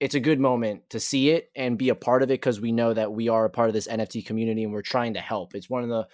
it's 0.00 0.14
a 0.14 0.20
good 0.20 0.40
moment 0.40 0.88
to 0.90 1.00
see 1.00 1.30
it 1.30 1.50
and 1.56 1.78
be 1.78 1.88
a 1.88 1.94
part 1.94 2.22
of 2.22 2.30
it 2.30 2.34
because 2.34 2.60
we 2.60 2.72
know 2.72 2.92
that 2.92 3.12
we 3.12 3.28
are 3.28 3.44
a 3.44 3.50
part 3.50 3.68
of 3.68 3.74
this 3.74 3.88
nft 3.88 4.26
community 4.26 4.64
and 4.64 4.72
we're 4.72 4.82
trying 4.82 5.14
to 5.14 5.20
help 5.20 5.54
it's 5.54 5.70
one 5.70 5.82
of 5.82 5.88
the 5.88 6.06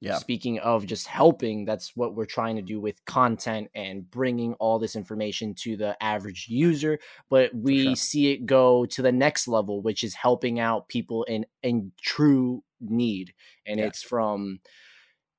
yeah. 0.00 0.18
speaking 0.18 0.58
of 0.58 0.86
just 0.86 1.06
helping 1.06 1.64
that's 1.64 1.96
what 1.96 2.14
we're 2.14 2.26
trying 2.26 2.56
to 2.56 2.62
do 2.62 2.80
with 2.80 3.02
content 3.06 3.68
and 3.74 4.10
bringing 4.10 4.52
all 4.54 4.78
this 4.78 4.96
information 4.96 5.54
to 5.54 5.76
the 5.76 5.96
average 6.02 6.46
user 6.48 6.98
but 7.30 7.54
we 7.54 7.84
sure. 7.84 7.96
see 7.96 8.32
it 8.32 8.44
go 8.44 8.84
to 8.86 9.02
the 9.02 9.12
next 9.12 9.48
level 9.48 9.80
which 9.80 10.04
is 10.04 10.14
helping 10.14 10.60
out 10.60 10.88
people 10.88 11.24
in 11.24 11.46
in 11.62 11.90
true 12.00 12.62
need 12.80 13.32
and 13.66 13.78
yeah. 13.78 13.86
it's 13.86 14.02
from 14.02 14.60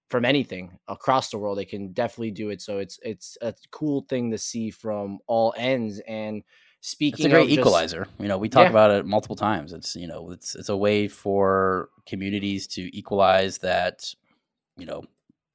from 0.09 0.25
anything 0.25 0.77
across 0.87 1.29
the 1.29 1.37
world 1.37 1.57
they 1.57 1.65
can 1.65 1.91
definitely 1.93 2.31
do 2.31 2.49
it 2.49 2.61
so 2.61 2.79
it's 2.79 2.97
it's 3.03 3.37
a 3.41 3.53
cool 3.71 4.05
thing 4.09 4.31
to 4.31 4.37
see 4.37 4.71
from 4.71 5.19
all 5.27 5.53
ends 5.57 6.01
and 6.07 6.43
speaking 6.85 7.25
it's 7.25 7.33
a 7.33 7.35
great 7.35 7.49
equalizer 7.49 8.07
you 8.19 8.27
know 8.27 8.37
we 8.37 8.47
talk 8.47 8.65
yeah. 8.65 8.69
about 8.69 8.91
it 8.91 9.07
multiple 9.07 9.35
times 9.35 9.73
it's 9.73 9.95
you 9.95 10.05
know 10.05 10.29
it's 10.29 10.53
it's 10.53 10.69
a 10.69 10.77
way 10.77 11.07
for 11.07 11.89
communities 12.05 12.67
to 12.67 12.95
equalize 12.95 13.57
that 13.57 14.13
you 14.77 14.85
know 14.85 15.03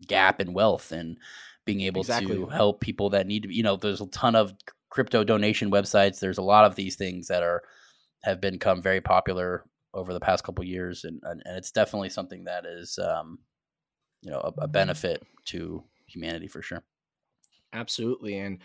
gap 0.09 0.41
in 0.41 0.53
wealth 0.53 0.91
and 0.91 1.17
being 1.65 1.82
able 1.82 2.00
exactly. 2.00 2.35
to 2.35 2.47
help 2.47 2.81
people 2.81 3.11
that 3.11 3.29
need 3.29 3.43
to 3.43 3.49
be 3.49 3.55
you 3.55 3.62
know 3.62 3.77
there's 3.77 4.00
a 4.00 4.06
ton 4.09 4.35
of 4.35 4.53
crypto 4.88 5.23
donation 5.23 5.71
websites 5.71 6.19
there's 6.19 6.38
a 6.38 6.43
lot 6.43 6.65
of 6.65 6.75
these 6.75 6.96
things 6.96 7.29
that 7.29 7.44
are 7.44 7.63
have 8.25 8.41
become 8.41 8.82
very 8.82 9.01
popular 9.01 9.63
over 9.94 10.13
the 10.13 10.20
past 10.20 10.43
couple 10.43 10.65
years 10.65 11.05
and, 11.05 11.20
and, 11.22 11.43
and 11.44 11.56
it's 11.56 11.70
definitely 11.70 12.10
something 12.10 12.43
that 12.43 12.67
is 12.67 12.99
um, 12.99 13.39
you 14.20 14.32
know 14.32 14.41
a, 14.41 14.49
a 14.49 14.53
mm-hmm. 14.53 14.72
benefit 14.72 15.22
to 15.44 15.84
humanity 16.08 16.49
for 16.49 16.60
sure 16.60 16.82
absolutely 17.72 18.36
and 18.39 18.58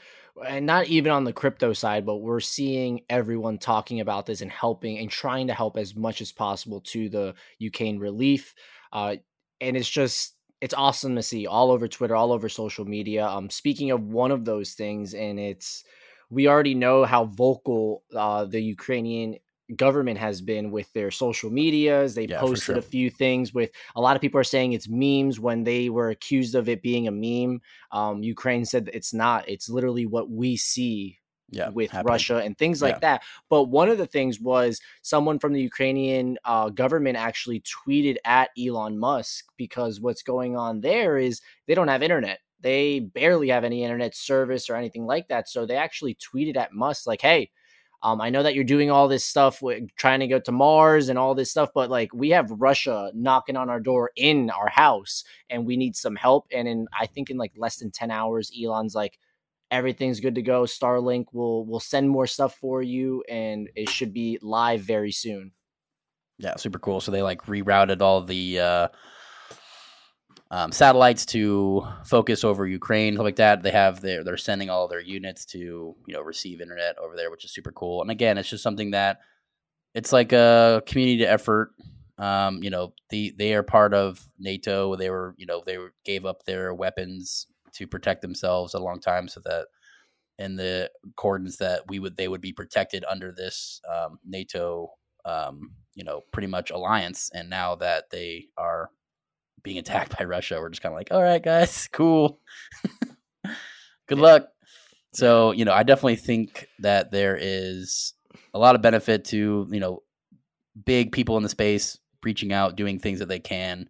and 0.47 0.65
not 0.65 0.87
even 0.87 1.11
on 1.11 1.23
the 1.23 1.33
crypto 1.33 1.73
side 1.73 2.05
but 2.05 2.17
we're 2.17 2.39
seeing 2.39 3.01
everyone 3.09 3.57
talking 3.57 3.99
about 3.99 4.25
this 4.25 4.41
and 4.41 4.51
helping 4.51 4.97
and 4.97 5.09
trying 5.09 5.47
to 5.47 5.53
help 5.53 5.77
as 5.77 5.95
much 5.95 6.21
as 6.21 6.31
possible 6.31 6.81
to 6.81 7.07
the 7.09 7.33
Ukraine 7.59 7.99
relief 7.99 8.55
uh, 8.93 9.15
and 9.61 9.77
it's 9.77 9.89
just 9.89 10.35
it's 10.61 10.73
awesome 10.73 11.15
to 11.15 11.23
see 11.23 11.45
all 11.45 11.71
over 11.71 11.87
Twitter 11.87 12.15
all 12.15 12.31
over 12.31 12.49
social 12.49 12.85
media 12.85 13.25
um 13.27 13.49
speaking 13.49 13.91
of 13.91 14.01
one 14.01 14.31
of 14.31 14.43
those 14.43 14.73
things 14.73 15.13
and 15.13 15.39
it's 15.39 15.83
we 16.31 16.47
already 16.47 16.73
know 16.73 17.05
how 17.05 17.25
vocal 17.25 18.03
uh, 18.15 18.45
the 18.45 18.59
Ukrainian 18.59 19.35
government 19.75 20.19
has 20.19 20.41
been 20.41 20.71
with 20.71 20.91
their 20.93 21.11
social 21.11 21.49
medias. 21.49 22.15
They 22.15 22.25
yeah, 22.25 22.39
posted 22.39 22.65
sure. 22.65 22.77
a 22.77 22.81
few 22.81 23.09
things 23.09 23.53
with 23.53 23.71
a 23.95 24.01
lot 24.01 24.15
of 24.15 24.21
people 24.21 24.39
are 24.39 24.43
saying 24.43 24.73
it's 24.73 24.87
memes 24.87 25.39
when 25.39 25.63
they 25.63 25.89
were 25.89 26.09
accused 26.09 26.55
of 26.55 26.69
it 26.69 26.81
being 26.81 27.07
a 27.07 27.11
meme. 27.11 27.61
Um, 27.91 28.21
Ukraine 28.21 28.65
said 28.65 28.89
it's 28.93 29.13
not. 29.13 29.47
It's 29.49 29.69
literally 29.69 30.05
what 30.05 30.29
we 30.29 30.55
see 30.57 31.19
yeah, 31.49 31.69
with 31.69 31.91
happening. 31.91 32.11
Russia 32.11 32.37
and 32.37 32.57
things 32.57 32.81
like 32.81 32.95
yeah. 32.95 32.99
that. 32.99 33.23
But 33.49 33.65
one 33.65 33.89
of 33.89 33.97
the 33.97 34.07
things 34.07 34.39
was 34.39 34.79
someone 35.01 35.39
from 35.39 35.53
the 35.53 35.61
Ukrainian 35.61 36.37
uh, 36.43 36.69
government 36.69 37.17
actually 37.17 37.61
tweeted 37.61 38.17
at 38.25 38.49
Elon 38.59 38.97
Musk 38.97 39.45
because 39.57 40.01
what's 40.01 40.23
going 40.23 40.57
on 40.57 40.81
there 40.81 41.17
is 41.17 41.41
they 41.67 41.75
don't 41.75 41.87
have 41.87 42.03
internet. 42.03 42.39
They 42.61 42.99
barely 42.99 43.49
have 43.49 43.63
any 43.63 43.83
internet 43.83 44.15
service 44.15 44.69
or 44.69 44.75
anything 44.75 45.05
like 45.05 45.27
that. 45.27 45.47
So 45.47 45.65
they 45.65 45.75
actually 45.75 46.15
tweeted 46.15 46.57
at 46.57 46.73
Musk 46.73 47.05
like, 47.05 47.21
"Hey, 47.21 47.51
um, 48.05 48.21
I 48.21 48.29
know 48.29 48.43
that 48.43 48.53
you're 48.53 48.63
doing 48.63 48.91
all 48.91 49.07
this 49.07 49.25
stuff 49.25 49.63
with 49.63 49.89
trying 49.95 50.19
to 50.19 50.27
go 50.27 50.37
to 50.37 50.51
Mars 50.51 51.09
and 51.09 51.17
all 51.17 51.33
this 51.33 51.49
stuff, 51.49 51.71
but 51.73 51.89
like 51.89 52.13
we 52.13 52.29
have 52.29 52.51
Russia 52.51 53.09
knocking 53.15 53.57
on 53.57 53.67
our 53.67 53.79
door 53.79 54.11
in 54.15 54.51
our 54.51 54.69
house 54.69 55.23
and 55.49 55.65
we 55.65 55.75
need 55.75 55.95
some 55.95 56.15
help. 56.15 56.45
And 56.51 56.67
in 56.67 56.87
I 56.93 57.07
think 57.07 57.31
in 57.31 57.37
like 57.37 57.53
less 57.57 57.77
than 57.77 57.89
10 57.89 58.11
hours, 58.11 58.51
Elon's 58.55 58.93
like, 58.93 59.17
everything's 59.71 60.19
good 60.19 60.35
to 60.35 60.43
go. 60.43 60.65
Starlink 60.65 61.25
will 61.33 61.65
will 61.65 61.79
send 61.79 62.07
more 62.07 62.27
stuff 62.27 62.53
for 62.53 62.83
you 62.83 63.23
and 63.27 63.71
it 63.75 63.89
should 63.89 64.13
be 64.13 64.37
live 64.43 64.81
very 64.81 65.11
soon. 65.11 65.51
Yeah, 66.37 66.57
super 66.57 66.77
cool. 66.77 67.01
So 67.01 67.11
they 67.11 67.23
like 67.23 67.47
rerouted 67.47 68.01
all 68.01 68.21
the 68.21 68.59
uh 68.59 68.87
um, 70.51 70.71
satellites 70.71 71.25
to 71.27 71.87
focus 72.05 72.43
over 72.43 72.67
Ukraine, 72.67 73.15
stuff 73.15 73.23
like 73.23 73.35
that. 73.37 73.63
They 73.63 73.71
have 73.71 74.01
their 74.01 74.23
they're 74.23 74.37
sending 74.37 74.69
all 74.69 74.87
their 74.87 75.01
units 75.01 75.45
to 75.47 75.57
you 75.57 76.13
know 76.13 76.21
receive 76.21 76.61
internet 76.61 76.97
over 76.99 77.15
there, 77.15 77.31
which 77.31 77.45
is 77.45 77.53
super 77.53 77.71
cool. 77.71 78.01
And 78.01 78.11
again, 78.11 78.37
it's 78.37 78.49
just 78.49 78.63
something 78.63 78.91
that 78.91 79.19
it's 79.93 80.13
like 80.13 80.33
a 80.33 80.83
community 80.85 81.25
effort. 81.25 81.71
Um, 82.17 82.61
you 82.63 82.69
know, 82.69 82.93
the 83.09 83.33
they 83.37 83.53
are 83.55 83.63
part 83.63 83.93
of 83.93 84.23
NATO. 84.37 84.95
They 84.95 85.09
were, 85.09 85.33
you 85.37 85.45
know, 85.45 85.63
they 85.65 85.77
gave 86.05 86.25
up 86.25 86.45
their 86.45 86.73
weapons 86.73 87.47
to 87.73 87.87
protect 87.87 88.21
themselves 88.21 88.73
a 88.73 88.79
long 88.79 88.99
time, 88.99 89.27
so 89.27 89.41
that 89.45 89.67
in 90.37 90.55
the 90.55 90.91
accordance 91.09 91.57
that 91.57 91.81
we 91.87 91.99
would 91.99 92.17
they 92.17 92.27
would 92.27 92.41
be 92.41 92.53
protected 92.53 93.03
under 93.09 93.31
this 93.31 93.81
um, 93.91 94.19
NATO, 94.23 94.91
um, 95.25 95.71
you 95.95 96.03
know, 96.03 96.21
pretty 96.31 96.47
much 96.47 96.71
alliance. 96.71 97.31
And 97.33 97.49
now 97.49 97.75
that 97.75 98.09
they 98.11 98.47
are 98.57 98.91
being 99.65 99.77
attacked 99.79 100.17
by 100.17 100.23
Russia, 100.23 100.59
we're 100.61 100.69
just 100.69 100.81
kind 100.81 100.93
of 100.93 100.97
like, 100.97 101.09
all 101.11 101.21
right, 101.21 101.43
guys, 101.43 101.89
cool. 101.91 102.39
Good 104.07 104.19
luck. 104.19 104.47
So, 105.13 105.51
you 105.51 105.65
know, 105.65 105.73
I 105.73 105.83
definitely 105.83 106.17
think 106.17 106.67
that 106.79 107.11
there 107.11 107.37
is 107.39 108.13
a 108.53 108.59
lot 108.59 108.75
of 108.75 108.81
benefit 108.81 109.25
to, 109.25 109.67
you 109.69 109.79
know, 109.79 110.03
big 110.85 111.11
people 111.11 111.37
in 111.37 111.43
the 111.43 111.49
space 111.49 111.97
reaching 112.23 112.53
out, 112.53 112.75
doing 112.75 112.99
things 112.99 113.19
that 113.19 113.27
they 113.27 113.39
can 113.39 113.89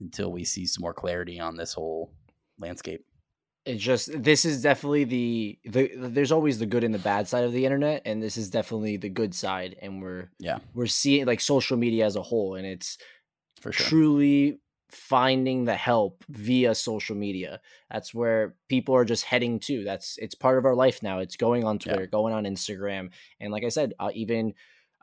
until 0.00 0.32
we 0.32 0.44
see 0.44 0.66
some 0.66 0.82
more 0.82 0.94
clarity 0.94 1.38
on 1.38 1.56
this 1.56 1.74
whole 1.74 2.12
landscape. 2.58 3.04
It's 3.64 3.82
just 3.82 4.10
this 4.20 4.44
is 4.44 4.60
definitely 4.62 5.04
the 5.04 5.58
the 5.64 5.90
there's 5.96 6.32
always 6.32 6.58
the 6.58 6.66
good 6.66 6.82
and 6.82 6.92
the 6.92 6.98
bad 6.98 7.28
side 7.28 7.44
of 7.44 7.52
the 7.52 7.64
internet 7.64 8.02
and 8.04 8.20
this 8.20 8.36
is 8.36 8.50
definitely 8.50 8.96
the 8.96 9.08
good 9.08 9.34
side 9.34 9.76
and 9.80 10.02
we're 10.02 10.30
Yeah, 10.40 10.58
we're 10.74 10.86
seeing 10.86 11.26
like 11.26 11.40
social 11.40 11.76
media 11.76 12.04
as 12.04 12.16
a 12.16 12.22
whole 12.22 12.56
and 12.56 12.66
it's 12.66 12.98
for 13.60 13.70
sure. 13.70 13.86
truly 13.86 14.58
finding 14.92 15.64
the 15.64 15.74
help 15.74 16.22
via 16.28 16.74
social 16.74 17.16
media. 17.16 17.60
That's 17.90 18.12
where 18.14 18.54
people 18.68 18.94
are 18.94 19.04
just 19.06 19.24
heading 19.24 19.58
to. 19.60 19.82
That's 19.84 20.18
it's 20.18 20.34
part 20.34 20.58
of 20.58 20.64
our 20.66 20.74
life 20.74 21.02
now. 21.02 21.18
It's 21.20 21.36
going 21.36 21.64
on 21.64 21.76
Yeah. 21.76 21.92
Twitter, 21.94 22.06
going 22.06 22.34
on 22.34 22.44
Instagram, 22.44 23.10
and 23.40 23.50
like 23.52 23.64
I 23.64 23.68
said, 23.70 23.94
uh, 23.98 24.10
even 24.14 24.54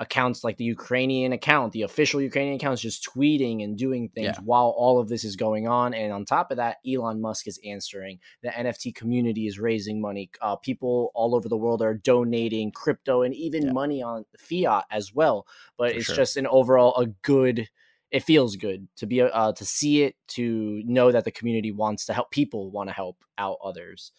accounts 0.01 0.45
like 0.45 0.55
the 0.55 0.63
Ukrainian 0.63 1.33
account, 1.33 1.73
the 1.73 1.81
official 1.81 2.21
Ukrainian 2.21 2.55
accounts, 2.55 2.81
just 2.81 3.03
tweeting 3.03 3.61
and 3.65 3.77
doing 3.77 4.07
things 4.07 4.27
Yeah. 4.37 4.43
while 4.45 4.69
all 4.77 4.97
of 4.97 5.09
this 5.09 5.25
is 5.25 5.35
going 5.35 5.67
on. 5.67 5.93
And 5.93 6.13
on 6.13 6.23
top 6.23 6.51
of 6.51 6.57
that, 6.57 6.77
Elon 6.87 7.19
Musk 7.19 7.47
is 7.49 7.59
answering. 7.65 8.19
The 8.41 8.47
NFT 8.57 8.93
community 8.95 9.45
is 9.45 9.59
raising 9.59 9.99
money. 9.99 10.29
Uh, 10.39 10.55
people 10.55 11.11
all 11.13 11.35
over 11.35 11.49
the 11.49 11.57
world 11.57 11.81
are 11.81 11.95
donating 11.95 12.71
crypto 12.71 13.23
and 13.23 13.35
even 13.35 13.65
Yeah. 13.65 13.71
money 13.73 14.01
on 14.01 14.23
fiat 14.37 14.85
as 14.89 15.13
well. 15.13 15.45
But 15.77 15.91
For 15.91 15.97
it's 15.97 16.05
sure. 16.05 16.15
just 16.15 16.37
an 16.37 16.47
overall 16.47 16.95
a 16.95 17.07
good 17.07 17.67
it 18.11 18.23
feels 18.23 18.55
good 18.55 18.87
to 18.97 19.05
be 19.05 19.21
uh, 19.21 19.53
to 19.53 19.65
see 19.65 20.03
it 20.03 20.15
to 20.27 20.81
know 20.85 21.11
that 21.11 21.25
the 21.25 21.31
community 21.31 21.71
wants 21.71 22.05
to 22.05 22.13
help 22.13 22.31
people 22.31 22.71
want 22.71 22.89
to 22.89 22.93
help 22.93 23.17
out 23.37 23.57
others 23.63 24.11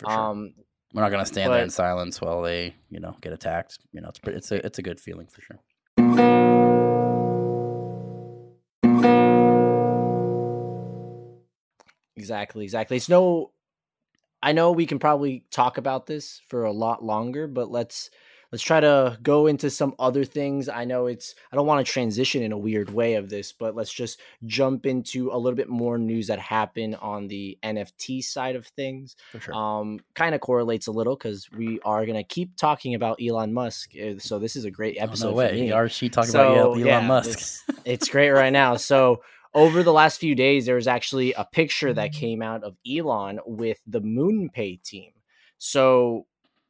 sure. 0.00 0.10
um 0.10 0.54
We're 0.94 1.02
not 1.02 1.10
going 1.10 1.22
to 1.22 1.26
stand 1.26 1.52
there 1.52 1.62
in 1.62 1.70
silence 1.70 2.20
while 2.20 2.40
they, 2.42 2.74
you 2.88 3.00
know, 3.00 3.14
get 3.20 3.32
attacked. 3.32 3.78
You 3.92 4.00
know, 4.00 4.08
it's 4.08 4.18
pretty, 4.18 4.38
it's 4.38 4.50
a 4.50 4.64
it's 4.64 4.78
a 4.78 4.82
good 4.82 5.00
feeling 5.00 5.26
for 5.26 5.42
sure. 5.42 5.58
exactly 12.16 12.64
exactly 12.64 12.96
it's 12.96 13.08
no 13.08 13.52
i 14.42 14.52
know 14.52 14.72
we 14.72 14.86
can 14.86 14.98
probably 14.98 15.44
talk 15.50 15.78
about 15.78 16.06
this 16.06 16.40
for 16.48 16.64
a 16.64 16.72
lot 16.72 17.02
longer 17.02 17.46
but 17.46 17.70
let's 17.70 18.10
let's 18.52 18.62
try 18.62 18.80
to 18.80 19.18
go 19.22 19.46
into 19.46 19.68
some 19.70 19.94
other 19.98 20.24
things 20.24 20.68
i 20.68 20.84
know 20.84 21.06
it's 21.06 21.34
i 21.52 21.56
don't 21.56 21.66
want 21.66 21.84
to 21.84 21.92
transition 21.92 22.42
in 22.42 22.52
a 22.52 22.58
weird 22.58 22.90
way 22.90 23.14
of 23.14 23.28
this 23.28 23.52
but 23.52 23.74
let's 23.74 23.92
just 23.92 24.20
jump 24.46 24.86
into 24.86 25.30
a 25.30 25.36
little 25.38 25.56
bit 25.56 25.68
more 25.68 25.98
news 25.98 26.26
that 26.28 26.38
happened 26.38 26.96
on 26.96 27.28
the 27.28 27.58
nft 27.62 28.22
side 28.24 28.56
of 28.56 28.66
things 28.68 29.16
For 29.32 29.40
sure. 29.40 29.54
um 29.54 30.00
kind 30.14 30.34
of 30.34 30.40
correlates 30.40 30.86
a 30.86 30.92
little 30.92 31.16
because 31.16 31.48
we 31.50 31.78
are 31.84 32.04
going 32.06 32.16
to 32.16 32.24
keep 32.24 32.56
talking 32.56 32.94
about 32.94 33.20
elon 33.22 33.52
musk 33.52 33.92
uh, 33.96 34.18
so 34.18 34.38
this 34.38 34.56
is 34.56 34.64
a 34.64 34.70
great 34.70 34.96
Oh, 35.00 35.04
episode 35.04 35.30
no 35.30 35.34
way. 35.34 35.70
Are 35.70 35.88
she 35.88 36.08
talking 36.08 36.30
So, 36.30 36.52
about 36.52 36.58
Elon 36.72 36.86
yeah, 36.86 37.00
Musk? 37.06 37.30
It's, 37.30 37.64
it's 37.84 38.08
great 38.08 38.30
right 38.30 38.52
now. 38.52 38.76
So 38.76 39.22
over 39.54 39.82
the 39.82 39.92
last 39.92 40.18
few 40.20 40.34
days, 40.34 40.66
there 40.66 40.74
was 40.74 40.86
actually 40.86 41.32
a 41.34 41.44
picture 41.44 41.92
that 41.92 42.12
came 42.12 42.42
out 42.42 42.64
of 42.64 42.76
Elon 42.88 43.40
with 43.46 43.80
the 43.86 44.00
MoonPay 44.00 44.82
team. 44.82 45.12
So 45.58 46.26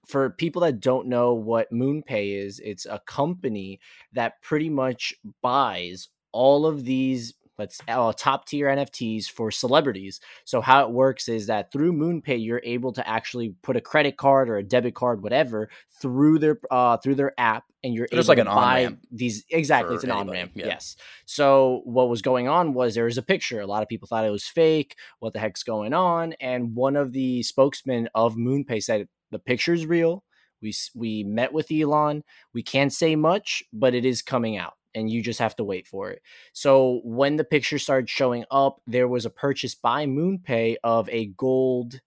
for 0.08 0.30
people 0.30 0.62
that 0.62 0.80
don't 0.80 1.06
know 1.06 1.34
what 1.34 1.72
MoonPay 1.72 2.42
is, 2.44 2.60
it's 2.60 2.86
a 2.86 3.00
company 3.06 3.78
that 4.12 4.40
pretty 4.42 4.70
much 4.70 5.14
buys 5.42 6.08
all 6.32 6.66
of 6.66 6.84
these 6.84 7.34
let's 7.58 7.80
uh, 7.88 8.12
top 8.16 8.46
tier 8.46 8.68
NFTs 8.68 9.26
for 9.26 9.50
celebrities. 9.50 10.20
So 10.44 10.60
how 10.60 10.84
it 10.84 10.90
works 10.90 11.28
is 11.28 11.46
that 11.48 11.72
through 11.72 11.92
MoonPay, 11.92 12.42
you're 12.42 12.62
able 12.64 12.92
to 12.92 13.08
actually 13.08 13.54
put 13.62 13.76
a 13.76 13.80
credit 13.80 14.16
card 14.16 14.48
or 14.48 14.56
a 14.56 14.62
debit 14.62 14.94
card, 14.94 15.22
whatever, 15.22 15.68
through 16.00 16.38
their 16.38 16.60
uh, 16.70 16.96
through 16.98 17.16
their 17.16 17.32
app, 17.38 17.64
and 17.82 17.94
you're 17.94 18.08
able 18.12 18.24
like 18.24 18.36
to 18.36 18.42
an 18.42 18.46
buy 18.46 18.96
these 19.10 19.44
exactly. 19.50 19.94
It's 19.94 20.04
an 20.04 20.10
on 20.10 20.30
ramp, 20.30 20.52
yeah. 20.54 20.66
Yes. 20.66 20.96
So 21.26 21.82
what 21.84 22.08
was 22.08 22.22
going 22.22 22.48
on 22.48 22.74
was 22.74 22.94
there 22.94 23.04
was 23.04 23.18
a 23.18 23.22
picture. 23.22 23.60
A 23.60 23.66
lot 23.66 23.82
of 23.82 23.88
people 23.88 24.08
thought 24.08 24.24
it 24.24 24.30
was 24.30 24.46
fake. 24.46 24.96
What 25.18 25.32
the 25.32 25.40
heck's 25.40 25.62
going 25.62 25.92
on? 25.92 26.34
And 26.40 26.74
one 26.74 26.96
of 26.96 27.12
the 27.12 27.42
spokesmen 27.42 28.08
of 28.14 28.36
MoonPay 28.36 28.82
said 28.82 29.08
the 29.30 29.38
picture's 29.38 29.86
real. 29.86 30.24
We 30.60 30.74
we 30.94 31.24
met 31.24 31.52
with 31.52 31.70
Elon. 31.70 32.24
We 32.52 32.62
can't 32.62 32.92
say 32.92 33.16
much, 33.16 33.62
but 33.72 33.94
it 33.94 34.04
is 34.04 34.22
coming 34.22 34.56
out, 34.56 34.74
and 34.94 35.10
you 35.10 35.22
just 35.22 35.38
have 35.38 35.56
to 35.56 35.64
wait 35.64 35.86
for 35.86 36.10
it. 36.10 36.22
So 36.52 37.00
when 37.04 37.36
the 37.36 37.44
picture 37.44 37.78
started 37.78 38.08
showing 38.08 38.44
up, 38.50 38.80
there 38.86 39.08
was 39.08 39.26
a 39.26 39.30
purchase 39.30 39.74
by 39.74 40.06
MoonPay 40.06 40.76
of 40.82 41.08
a 41.10 41.26
gold 41.26 42.00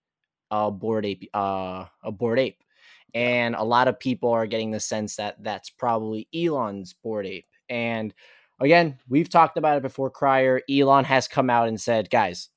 uh, 0.50 0.70
Bored 0.70 1.06
Ape, 1.06 1.30
uh, 1.34 1.86
a 2.02 2.12
Bored 2.12 2.38
Ape, 2.38 2.62
and 3.14 3.54
a 3.54 3.62
lot 3.64 3.88
of 3.88 3.98
people 3.98 4.30
are 4.30 4.46
getting 4.46 4.70
the 4.70 4.80
sense 4.80 5.16
that 5.16 5.42
that's 5.42 5.70
probably 5.70 6.28
Elon's 6.34 6.92
Bored 6.92 7.26
Ape. 7.26 7.46
And 7.68 8.12
again, 8.60 8.98
we've 9.08 9.30
talked 9.30 9.56
about 9.56 9.78
it 9.78 9.82
before. 9.82 10.10
Crier 10.10 10.60
Elon 10.70 11.04
has 11.04 11.26
come 11.26 11.48
out 11.48 11.68
and 11.68 11.80
said, 11.80 12.10
guys, 12.10 12.50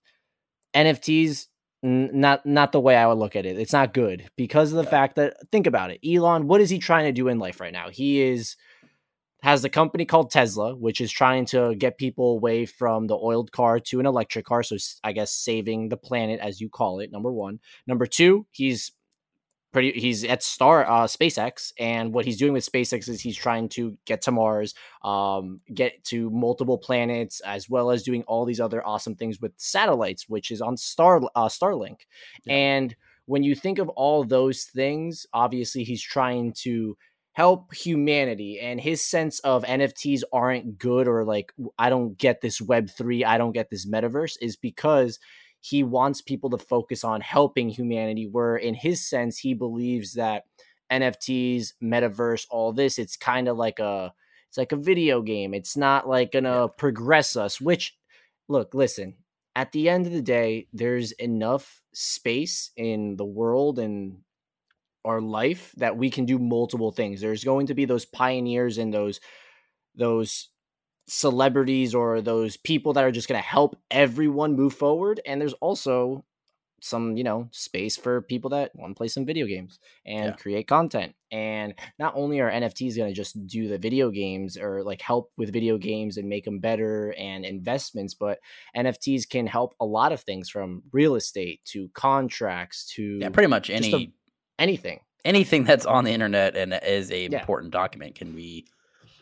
NFTs 0.76 1.48
n- 1.84 2.10
not 2.14 2.46
not 2.46 2.72
the 2.72 2.82
way 2.82 2.96
I 2.96 3.08
would 3.08 3.18
look 3.18 3.36
at 3.36 3.46
it. 3.46 3.58
It's 3.58 3.74
not 3.74 3.94
good 3.94 4.30
because 4.36 4.72
of 4.72 4.78
the 4.78 4.90
fact 4.90 5.16
that 5.16 5.38
think 5.52 5.68
about 5.68 5.92
it. 5.92 6.00
Elon, 6.06 6.48
what 6.48 6.62
is 6.62 6.70
he 6.70 6.80
trying 6.80 7.06
to 7.06 7.12
do 7.14 7.30
in 7.30 7.40
life 7.40 7.60
right 7.60 7.74
now? 7.74 7.90
He 7.90 8.22
is 8.22 8.58
has 9.46 9.64
a 9.64 9.70
company 9.70 10.06
called 10.06 10.32
Tesla, 10.32 10.76
which 10.76 11.00
is 11.00 11.12
trying 11.12 11.46
to 11.46 11.76
get 11.76 12.00
people 12.00 12.32
away 12.32 12.66
from 12.66 13.06
the 13.06 13.16
oiled 13.16 13.52
car 13.52 13.80
to 13.80 14.00
an 14.00 14.08
electric 14.08 14.44
car. 14.44 14.64
So 14.64 14.76
I 15.04 15.12
guess 15.12 15.32
saving 15.32 15.90
the 15.90 15.98
planet, 15.98 16.40
as 16.40 16.60
you 16.60 16.68
call 16.68 17.00
it. 17.00 17.12
Number 17.12 17.32
one. 17.32 17.60
Number 17.86 18.08
two, 18.08 18.48
he's 18.50 18.92
pretty. 19.72 19.92
He's 19.92 20.24
at 20.24 20.42
Star 20.42 20.84
uh, 20.84 21.06
SpaceX, 21.06 21.74
and 21.78 22.12
what 22.12 22.26
he's 22.26 22.38
doing 22.38 22.54
with 22.54 22.68
SpaceX 22.68 23.08
is 23.08 23.22
he's 23.22 23.38
trying 23.38 23.70
to 23.70 23.96
get 24.06 24.24
to 24.24 24.32
Mars, 24.32 24.74
um, 25.04 25.62
get 25.72 26.04
to 26.06 26.32
multiple 26.32 26.80
planets, 26.80 27.40
as 27.42 27.70
well 27.70 27.92
as 27.92 28.02
doing 28.02 28.24
all 28.24 28.46
these 28.46 28.60
other 28.60 28.84
awesome 28.84 29.14
things 29.14 29.40
with 29.40 29.52
satellites, 29.58 30.28
which 30.28 30.50
is 30.50 30.60
on 30.60 30.76
Star 30.76 31.22
uh, 31.36 31.50
Starlink. 31.50 32.08
Yeah. 32.46 32.56
And 32.56 32.96
when 33.28 33.44
you 33.44 33.54
think 33.54 33.78
of 33.78 33.90
all 33.90 34.24
those 34.24 34.64
things, 34.64 35.28
obviously 35.34 35.84
he's 35.84 36.02
trying 36.02 36.54
to 36.64 36.98
help 37.36 37.74
humanity 37.76 38.60
and 38.62 38.80
his 38.80 39.04
sense 39.04 39.40
of 39.40 39.66
NFTs 39.66 40.24
aren't 40.32 40.80
good 40.80 41.08
or 41.08 41.26
like 41.26 41.52
I 41.78 41.90
don't 41.90 42.18
get 42.18 42.42
this 42.42 42.62
web 42.62 42.90
3, 42.90 43.26
I 43.26 43.38
don't 43.38 43.52
get 43.52 43.70
this 43.70 43.86
metaverse 43.86 44.38
is 44.42 44.56
because 44.56 45.20
he 45.60 45.84
wants 45.84 46.22
people 46.22 46.50
to 46.52 46.58
focus 46.58 47.04
on 47.04 47.22
helping 47.22 47.70
humanity 47.70 48.28
where 48.28 48.56
in 48.56 48.74
his 48.76 49.06
sense 49.08 49.38
he 49.38 49.54
believes 49.54 50.14
that 50.14 50.44
NFTs, 50.92 51.74
metaverse, 51.84 52.46
all 52.50 52.72
this 52.74 52.98
it's 52.98 53.18
kind 53.18 53.50
of 53.50 53.58
like 53.58 53.80
a 53.80 54.14
it's 54.50 54.58
like 54.58 54.72
a 54.72 54.78
video 54.78 55.22
game. 55.22 55.54
It's 55.54 55.76
not 55.76 56.08
like 56.08 56.32
going 56.32 56.46
to 56.46 56.50
Yeah. 56.50 56.68
progress 56.78 57.36
us, 57.36 57.60
which 57.60 57.98
look, 58.48 58.74
listen, 58.74 59.16
at 59.56 59.72
the 59.74 59.90
end 59.90 60.06
of 60.06 60.14
the 60.14 60.22
day, 60.22 60.68
there's 60.74 61.12
enough 61.14 61.82
space 61.94 62.72
in 62.78 63.18
the 63.18 63.26
world 63.26 63.80
and 63.80 64.20
our 65.06 65.22
life 65.22 65.72
that 65.78 65.98
we 65.98 66.10
can 66.10 66.26
do 66.26 66.40
multiple 66.40 66.92
things. 66.92 67.22
There's 67.22 67.44
going 67.44 67.68
to 67.68 67.74
be 67.76 67.86
those 67.86 68.06
pioneers 68.06 68.78
and 68.78 68.94
those 68.94 69.20
those 69.96 70.50
celebrities 71.08 71.94
or 71.94 72.22
those 72.22 72.58
people 72.58 72.94
that 72.94 73.04
are 73.04 73.12
just 73.12 73.28
going 73.28 73.40
to 73.42 73.48
help 73.48 73.78
everyone 73.92 74.56
move 74.56 74.74
forward 74.74 75.22
and 75.26 75.40
there's 75.40 75.54
also 75.54 76.26
some, 76.82 77.18
you 77.18 77.24
know, 77.24 77.48
space 77.52 77.98
for 77.98 78.22
people 78.22 78.50
that 78.52 78.72
want 78.76 78.92
to 78.92 78.96
play 78.98 79.08
some 79.08 79.26
video 79.26 79.48
games 79.48 79.80
and 80.06 80.26
Yeah. 80.28 80.36
create 80.36 80.68
content. 80.68 81.16
And 81.32 81.74
not 81.98 82.14
only 82.16 82.40
are 82.42 82.50
NFTs 82.52 82.96
going 82.98 83.10
to 83.10 83.16
just 83.16 83.48
do 83.48 83.68
the 83.68 83.78
video 83.80 84.12
games 84.12 84.58
or 84.58 84.84
like 84.84 85.02
help 85.02 85.32
with 85.38 85.52
video 85.54 85.78
games 85.80 86.18
and 86.18 86.30
make 86.30 86.44
them 86.46 86.60
better 86.60 87.14
and 87.18 87.44
investments, 87.46 88.14
but 88.14 88.40
NFTs 88.76 89.26
can 89.28 89.48
help 89.48 89.74
a 89.80 89.86
lot 89.86 90.12
of 90.12 90.22
things 90.22 90.50
from 90.50 90.84
real 90.92 91.16
estate 91.16 91.62
to 91.66 91.90
contracts 91.94 92.86
to 92.96 93.20
Yeah, 93.22 93.30
pretty 93.30 93.48
much 93.48 93.70
any 93.72 93.94
a- 93.94 94.12
anything. 94.60 95.00
anything 95.24 95.64
that's 95.64 95.86
on 95.86 96.04
the 96.04 96.12
internet 96.12 96.56
and 96.56 96.74
is 96.86 97.12
a 97.12 97.28
Yeah. 97.28 97.40
important 97.40 97.72
document 97.72 98.16
can 98.16 98.32
be 98.36 98.68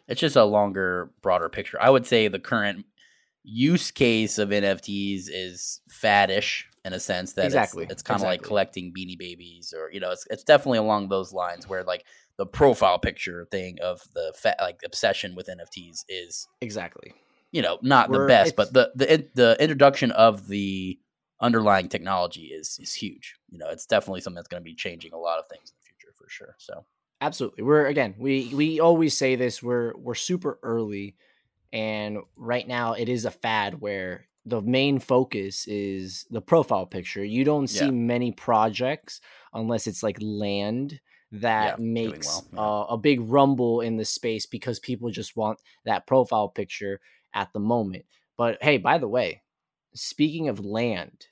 it's 0.07 0.19
just 0.19 0.35
a 0.35 0.43
longer 0.43 1.11
broader 1.21 1.47
picture 1.49 1.77
i 1.81 1.89
would 1.89 2.05
say 2.05 2.27
the 2.27 2.39
current 2.39 2.85
use 3.43 3.89
case 3.91 4.37
of 4.37 4.49
nfts 4.49 5.23
is 5.29 5.81
faddish 5.89 6.63
in 6.85 6.91
a 6.93 6.99
sense 6.99 7.33
that 7.33 7.45
Exactly, 7.45 7.83
it's, 7.83 7.93
it's 7.93 8.01
kind 8.03 8.19
of 8.19 8.25
like 8.27 8.41
collecting 8.41 8.93
Beanie 8.93 9.17
Babies 9.17 9.73
or 9.77 9.89
you 9.93 10.01
know 10.01 10.11
it's 10.11 10.27
it's 10.29 10.43
definitely 10.43 10.79
along 10.79 11.07
those 11.07 11.31
lines 11.31 11.67
where 11.69 11.83
like 11.85 12.03
the 12.37 12.45
profile 12.45 12.99
picture 12.99 13.45
thing 13.51 13.77
of 13.81 14.01
the 14.13 14.33
fa- 14.35 14.57
like 14.59 14.81
obsession 14.83 15.33
with 15.35 15.47
NFTs 15.47 16.03
is 16.09 16.45
exactly. 16.59 17.13
you 17.53 17.61
know 17.61 17.77
not 17.81 18.11
the 18.11 18.17
We're- 18.17 18.27
best, 18.27 18.57
but 18.57 18.73
the 18.73 18.91
the 18.95 19.25
the 19.33 19.55
introduction 19.61 20.11
of 20.11 20.47
the 20.49 20.99
underlying 21.43 21.89
technology 21.89 22.45
is 22.47 22.79
is 22.81 22.93
huge. 22.93 23.35
You 23.49 23.59
know, 23.59 23.69
it's 23.69 23.85
definitely 23.85 24.21
something 24.21 24.37
that's 24.37 24.47
going 24.47 24.61
to 24.63 24.65
be 24.65 24.75
changing 24.75 25.13
a 25.13 25.17
lot 25.19 25.39
of 25.39 25.45
things 25.47 25.69
in 25.71 25.75
the 25.77 25.85
future 25.85 26.13
for 26.17 26.27
sure. 26.29 26.55
So 26.59 26.85
Absolutely. 27.21 27.63
We're 27.63 27.85
again, 27.87 28.15
we 28.17 28.51
we 28.53 28.79
always 28.81 29.17
say 29.17 29.35
this, 29.35 29.63
we're 29.63 29.95
we're 29.97 30.15
super 30.15 30.59
early 30.63 31.15
and 31.71 32.19
right 32.35 32.67
now 32.67 32.93
it 32.93 33.09
is 33.09 33.25
a 33.25 33.31
fad 33.31 33.81
where 33.81 34.27
the 34.45 34.61
main 34.61 34.99
focus 34.99 35.67
is 35.67 36.25
the 36.29 36.41
profile 36.41 36.85
picture. 36.85 37.23
You 37.23 37.43
don't 37.45 37.67
see 37.67 37.85
Yeah. 37.85 37.91
many 37.91 38.31
projects 38.33 39.21
unless 39.53 39.87
it's 39.87 40.03
like 40.03 40.17
land 40.21 40.99
that 41.31 41.77
doing 41.77 41.93
makes 41.93 42.27
well, 42.27 42.47
yeah. 42.53 42.59
uh, 42.59 42.85
a 42.95 42.97
big 42.97 43.21
rumble 43.21 43.81
in 43.81 43.97
the 43.97 44.05
space 44.05 44.45
because 44.45 44.79
people 44.79 45.09
just 45.09 45.35
want 45.37 45.59
that 45.85 46.05
profile 46.07 46.49
picture 46.49 46.99
at 47.33 47.53
the 47.53 47.59
moment. 47.59 48.05
But 48.37 48.61
hey, 48.61 48.77
by 48.77 48.97
the 48.97 49.07
way, 49.07 49.43
speaking 49.95 50.49
of 50.49 50.59
land, 50.65 51.27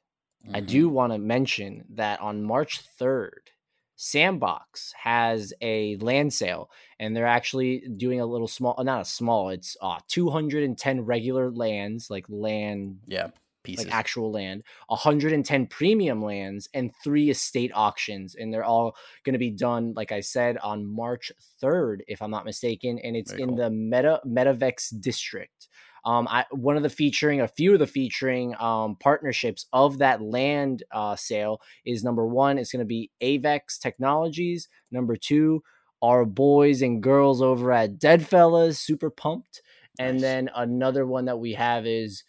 I 0.54 0.62
mhm. 0.62 0.68
do 0.68 0.90
want 0.90 1.14
to 1.14 1.20
mention 1.20 1.86
that 1.96 2.20
on 2.22 2.44
March 2.44 2.82
3rd, 3.00 3.50
Sandbox 3.96 4.94
has 4.98 5.54
a 5.62 5.96
land 5.98 6.34
sale 6.34 6.72
and 7.00 7.16
they're 7.16 7.28
actually 7.28 7.84
doing 7.98 8.20
a 8.20 8.26
little 8.26 8.48
small, 8.48 8.74
uh, 8.78 8.84
not 8.84 9.02
a 9.02 9.06
small, 9.06 9.50
it's 9.50 9.78
uh, 9.82 10.00
210 10.08 11.02
regular 11.02 11.52
lands, 11.52 12.10
like 12.10 12.26
land, 12.28 12.98
yeah 13.06 13.28
pieces. 13.64 13.86
like 13.86 13.94
actual 13.94 14.32
land, 14.32 14.64
110 14.88 15.68
premium 15.68 16.24
lands, 16.24 16.70
and 16.74 16.92
three 17.04 17.30
estate 17.30 17.72
auctions. 17.74 18.36
And 18.36 18.54
they're 18.54 18.64
all 18.64 18.96
going 19.24 19.34
to 19.34 19.40
be 19.40 19.52
done, 19.52 19.94
like 19.96 20.12
I 20.12 20.22
said, 20.22 20.58
on 20.58 20.86
March 20.86 21.32
3rd, 21.62 22.00
if 22.08 22.22
I'm 22.22 22.32
not 22.32 22.46
mistaken. 22.46 23.00
And 23.00 23.16
it's 23.16 23.32
Very 23.32 23.44
in 23.44 23.50
cool. 23.50 23.58
the 23.58 23.70
Meta 23.70 24.22
Metavex 24.26 25.00
district. 25.00 25.68
Um, 26.04 26.28
I 26.30 26.46
one 26.52 26.78
of 26.78 26.84
the 26.84 26.90
featuring 26.90 27.42
a 27.42 27.48
few 27.48 27.74
of 27.74 27.80
the 27.80 27.88
featuring 27.88 28.56
um 28.60 28.96
partnerships 28.98 29.68
of 29.74 30.00
that 30.00 30.22
land 30.22 30.84
uh 30.92 31.16
sale 31.16 31.62
is 31.86 32.04
number 32.04 32.26
one. 32.26 32.58
It's 32.58 32.72
going 32.72 32.80
to 32.80 32.86
be 32.86 33.12
Avex 33.22 33.80
Technologies. 33.80 34.68
Number 34.92 35.16
two, 35.16 35.64
our 36.02 36.26
boys 36.26 36.82
and 36.82 37.02
girls 37.04 37.42
over 37.42 37.72
at 37.72 38.00
Deadfellaz, 38.00 38.78
super 38.78 39.10
pumped. 39.10 39.62
And 40.00 40.20
Nice. 40.20 40.22
then 40.22 40.50
another 40.56 41.06
one 41.06 41.26
that 41.26 41.38
we 41.40 41.54
have 41.54 41.86
is 41.86 42.24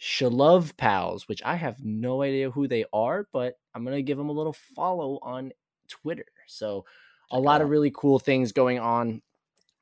Shalove 0.00 0.76
Pals, 0.76 1.28
which 1.28 1.42
I 1.44 1.56
have 1.56 1.84
no 1.84 2.22
idea 2.22 2.50
who 2.50 2.66
they 2.66 2.84
are, 2.92 3.28
but 3.32 3.58
I'm 3.74 3.84
gonna 3.84 4.02
give 4.02 4.16
them 4.18 4.30
a 4.30 4.32
little 4.32 4.54
follow 4.54 5.18
on 5.22 5.52
Twitter. 5.88 6.24
So 6.46 6.86
a 7.30 7.38
lot 7.38 7.60
of 7.60 7.68
really 7.68 7.92
cool 7.94 8.18
things 8.18 8.52
going 8.52 8.78
on 8.78 9.22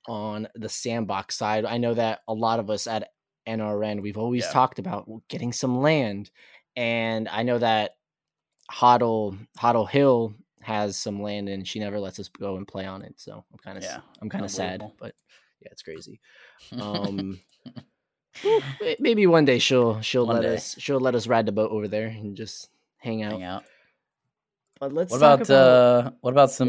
on 0.07 0.49
the 0.55 0.69
sandbox 0.69 1.37
side. 1.37 1.65
I 1.65 1.79
know 1.79 1.95
that 1.95 2.21
a 2.29 2.35
lot 2.35 2.61
of 2.61 2.71
us 2.71 2.87
at 2.87 3.11
NRN 3.49 4.03
we've 4.03 4.19
always 4.19 4.45
Yeah. 4.45 4.53
talked 4.53 4.79
about 4.79 5.09
getting 5.29 5.53
some 5.53 5.81
land, 5.81 6.31
and 6.77 7.29
I 7.29 7.43
know 7.43 7.59
that 7.59 7.97
Hoddle 8.71 9.39
Hoddle 9.59 9.89
Hill 9.89 10.35
has 10.61 10.97
some 10.97 11.23
land 11.23 11.49
and 11.49 11.67
she 11.67 11.79
never 11.79 11.99
lets 11.99 12.19
us 12.21 12.29
go 12.29 12.57
and 12.57 12.69
play 12.69 12.85
on 12.85 13.03
it. 13.03 13.15
So 13.17 13.45
I'm 13.53 13.59
kind 13.59 13.79
of 13.79 13.85
Yeah, 13.85 14.01
I'm 14.21 14.29
kind 14.29 14.45
of 14.45 14.51
sad, 14.51 14.83
but 14.99 15.15
yeah, 15.63 15.69
it's 15.73 15.83
crazy. 15.83 16.21
Um, 16.73 17.41
maybe 19.01 19.27
one 19.27 19.45
day 19.45 19.59
she'll 19.59 20.01
she'll 20.03 20.27
One 20.27 20.37
let 20.37 20.45
day. 20.45 20.55
us 20.57 20.77
she'll 20.79 21.01
let 21.01 21.15
us 21.15 21.27
ride 21.27 21.47
the 21.47 21.53
boat 21.53 21.71
over 21.71 21.89
there 21.89 22.07
and 22.09 22.37
just 22.37 22.71
hang 22.99 23.23
out. 23.23 23.33
hang 23.33 23.43
out. 23.45 23.65
But 24.81 24.93
let's 24.93 25.13
What 25.13 25.21
talk 25.21 25.41
about, 25.41 25.55
uh 25.55 26.11
what 26.21 26.31
about 26.33 26.51
some 26.51 26.69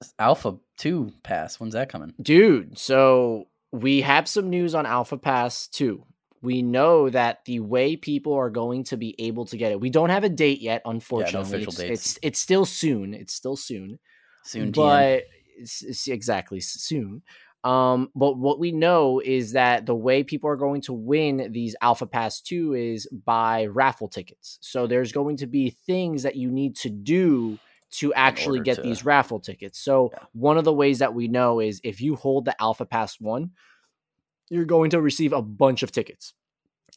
What? 0.00 0.10
Alpha 0.18 0.56
Two 0.78 1.12
Pass? 1.22 1.58
When's 1.60 1.74
that 1.74 1.88
coming? 1.88 2.14
dude. 2.22 2.78
So 2.78 3.48
we 3.72 4.00
have 4.02 4.28
some 4.28 4.50
news 4.50 4.74
on 4.74 4.86
Alpha 4.86 5.16
Pass 5.16 5.68
2. 5.68 6.04
We 6.42 6.62
know 6.62 7.10
that 7.10 7.44
the 7.44 7.60
way 7.60 7.96
people 7.96 8.34
are 8.34 8.50
going 8.50 8.84
to 8.84 8.96
be 8.96 9.14
able 9.18 9.44
to 9.46 9.56
get 9.56 9.72
it. 9.72 9.80
We 9.80 9.90
don't 9.90 10.10
have 10.10 10.24
a 10.24 10.28
date 10.28 10.60
yet, 10.60 10.82
unfortunately. 10.84 11.40
official 11.40 11.72
it's, 11.72 11.76
dates. 11.76 11.90
it's 11.92 12.18
it's 12.22 12.40
still 12.40 12.64
soon. 12.64 13.12
It's 13.12 13.34
still 13.34 13.56
soon. 13.56 13.98
Soon, 14.44 14.70
but 14.70 15.24
it's, 15.58 15.82
it's 15.82 16.08
exactly 16.08 16.60
soon. 16.60 17.22
Um, 17.62 18.08
but 18.14 18.38
what 18.38 18.58
we 18.58 18.72
know 18.72 19.20
is 19.20 19.52
that 19.52 19.84
the 19.84 19.94
way 19.94 20.24
people 20.24 20.48
are 20.48 20.56
going 20.56 20.80
to 20.82 20.94
win 20.94 21.52
these 21.52 21.76
Alpha 21.82 22.06
Pass 22.06 22.40
2 22.40 22.72
is 22.72 23.06
by 23.12 23.66
raffle 23.66 24.08
tickets. 24.08 24.58
So 24.62 24.86
there's 24.86 25.12
going 25.12 25.36
to 25.38 25.46
be 25.46 25.76
things 25.86 26.22
that 26.22 26.36
you 26.36 26.50
need 26.50 26.76
to 26.76 26.88
do 26.88 27.58
to 27.92 28.14
actually 28.14 28.60
get 28.60 28.76
to- 28.76 28.82
these 28.82 29.04
raffle 29.04 29.40
tickets. 29.40 29.78
So 29.78 30.10
Yeah. 30.12 30.24
one 30.32 30.58
of 30.58 30.64
the 30.64 30.72
ways 30.72 31.00
that 31.00 31.14
we 31.14 31.28
know 31.28 31.60
is 31.60 31.80
if 31.84 32.00
you 32.00 32.16
hold 32.16 32.44
the 32.44 32.60
Alpha 32.60 32.86
Pass 32.86 33.20
1, 33.20 33.50
you're 34.48 34.64
going 34.64 34.90
to 34.90 35.00
receive 35.00 35.32
a 35.32 35.42
bunch 35.42 35.82
of 35.82 35.92
tickets. 35.92 36.34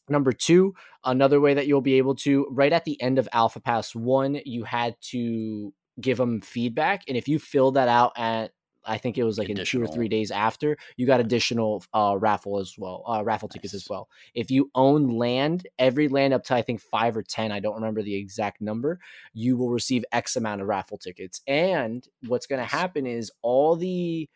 Number 0.10 0.32
two, 0.34 0.74
another 1.06 1.40
way 1.40 1.54
that 1.54 1.66
you'll 1.68 1.82
be 1.82 1.94
able 1.96 2.16
to, 2.16 2.48
right 2.52 2.74
at 2.74 2.84
the 2.84 3.02
end 3.02 3.18
of 3.20 3.30
Alpha 3.32 3.60
Pass 3.60 3.96
1, 3.96 4.42
you 4.46 4.64
had 4.66 4.96
to 5.12 5.74
give 6.02 6.18
them 6.18 6.42
feedback. 6.42 7.04
And 7.08 7.16
if 7.16 7.28
you 7.28 7.40
fill 7.40 7.72
that 7.74 7.88
out 7.88 8.12
at, 8.18 8.52
I 8.86 8.98
think 8.98 9.18
it 9.18 9.24
was 9.24 9.38
like 9.38 9.50
in 9.50 9.58
two 9.66 9.82
or 9.82 9.88
three 9.88 10.08
days 10.08 10.32
after, 10.32 10.78
you 10.98 11.06
got 11.08 11.20
additional 11.20 11.84
uh, 11.94 12.16
raffle 12.20 12.60
as 12.60 12.76
well, 12.78 13.04
uh, 13.08 13.24
raffle 13.24 13.50
tickets 13.50 13.74
as 13.74 13.88
well. 13.90 14.10
If 14.34 14.52
you 14.52 14.70
own 14.76 15.10
land, 15.10 15.68
every 15.80 16.08
land 16.08 16.34
up 16.34 16.44
to 16.46 16.56
I 16.56 16.62
think 16.62 16.82
five 16.82 17.16
or 17.18 17.24
10, 17.24 17.52
I 17.52 17.60
don't 17.60 17.76
remember 17.76 18.02
the 18.04 18.16
exact 18.16 18.62
number, 18.62 19.00
you 19.34 19.58
will 19.58 19.70
receive 19.70 20.04
X 20.12 20.36
amount 20.36 20.62
of 20.62 20.68
raffle 20.68 20.98
tickets. 20.98 21.42
And 21.48 22.08
what's 22.28 22.48
going 22.48 22.62
to 22.62 22.66
happen 22.70 23.06
is 23.06 23.32
all 23.42 23.76
the 23.76 24.30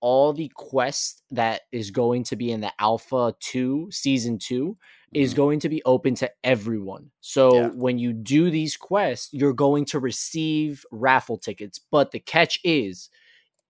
all 0.00 0.32
the 0.34 0.50
quest 0.54 1.22
that 1.30 1.62
is 1.72 1.90
going 1.90 2.22
to 2.22 2.36
be 2.36 2.50
in 2.52 2.60
the 2.60 2.70
alpha 2.78 3.34
2 3.40 3.88
season 3.90 4.38
2 4.38 4.76
is 5.14 5.32
Mhm. 5.32 5.36
going 5.36 5.60
to 5.60 5.68
be 5.70 5.82
open 5.84 6.14
to 6.16 6.30
everyone 6.44 7.10
so 7.22 7.54
Yeah. 7.54 7.68
when 7.68 7.98
you 7.98 8.12
do 8.12 8.50
these 8.50 8.76
quests 8.76 9.32
you're 9.32 9.54
going 9.54 9.86
to 9.86 9.98
receive 9.98 10.84
raffle 10.92 11.38
tickets 11.38 11.80
but 11.90 12.10
the 12.10 12.20
catch 12.20 12.60
is 12.62 13.08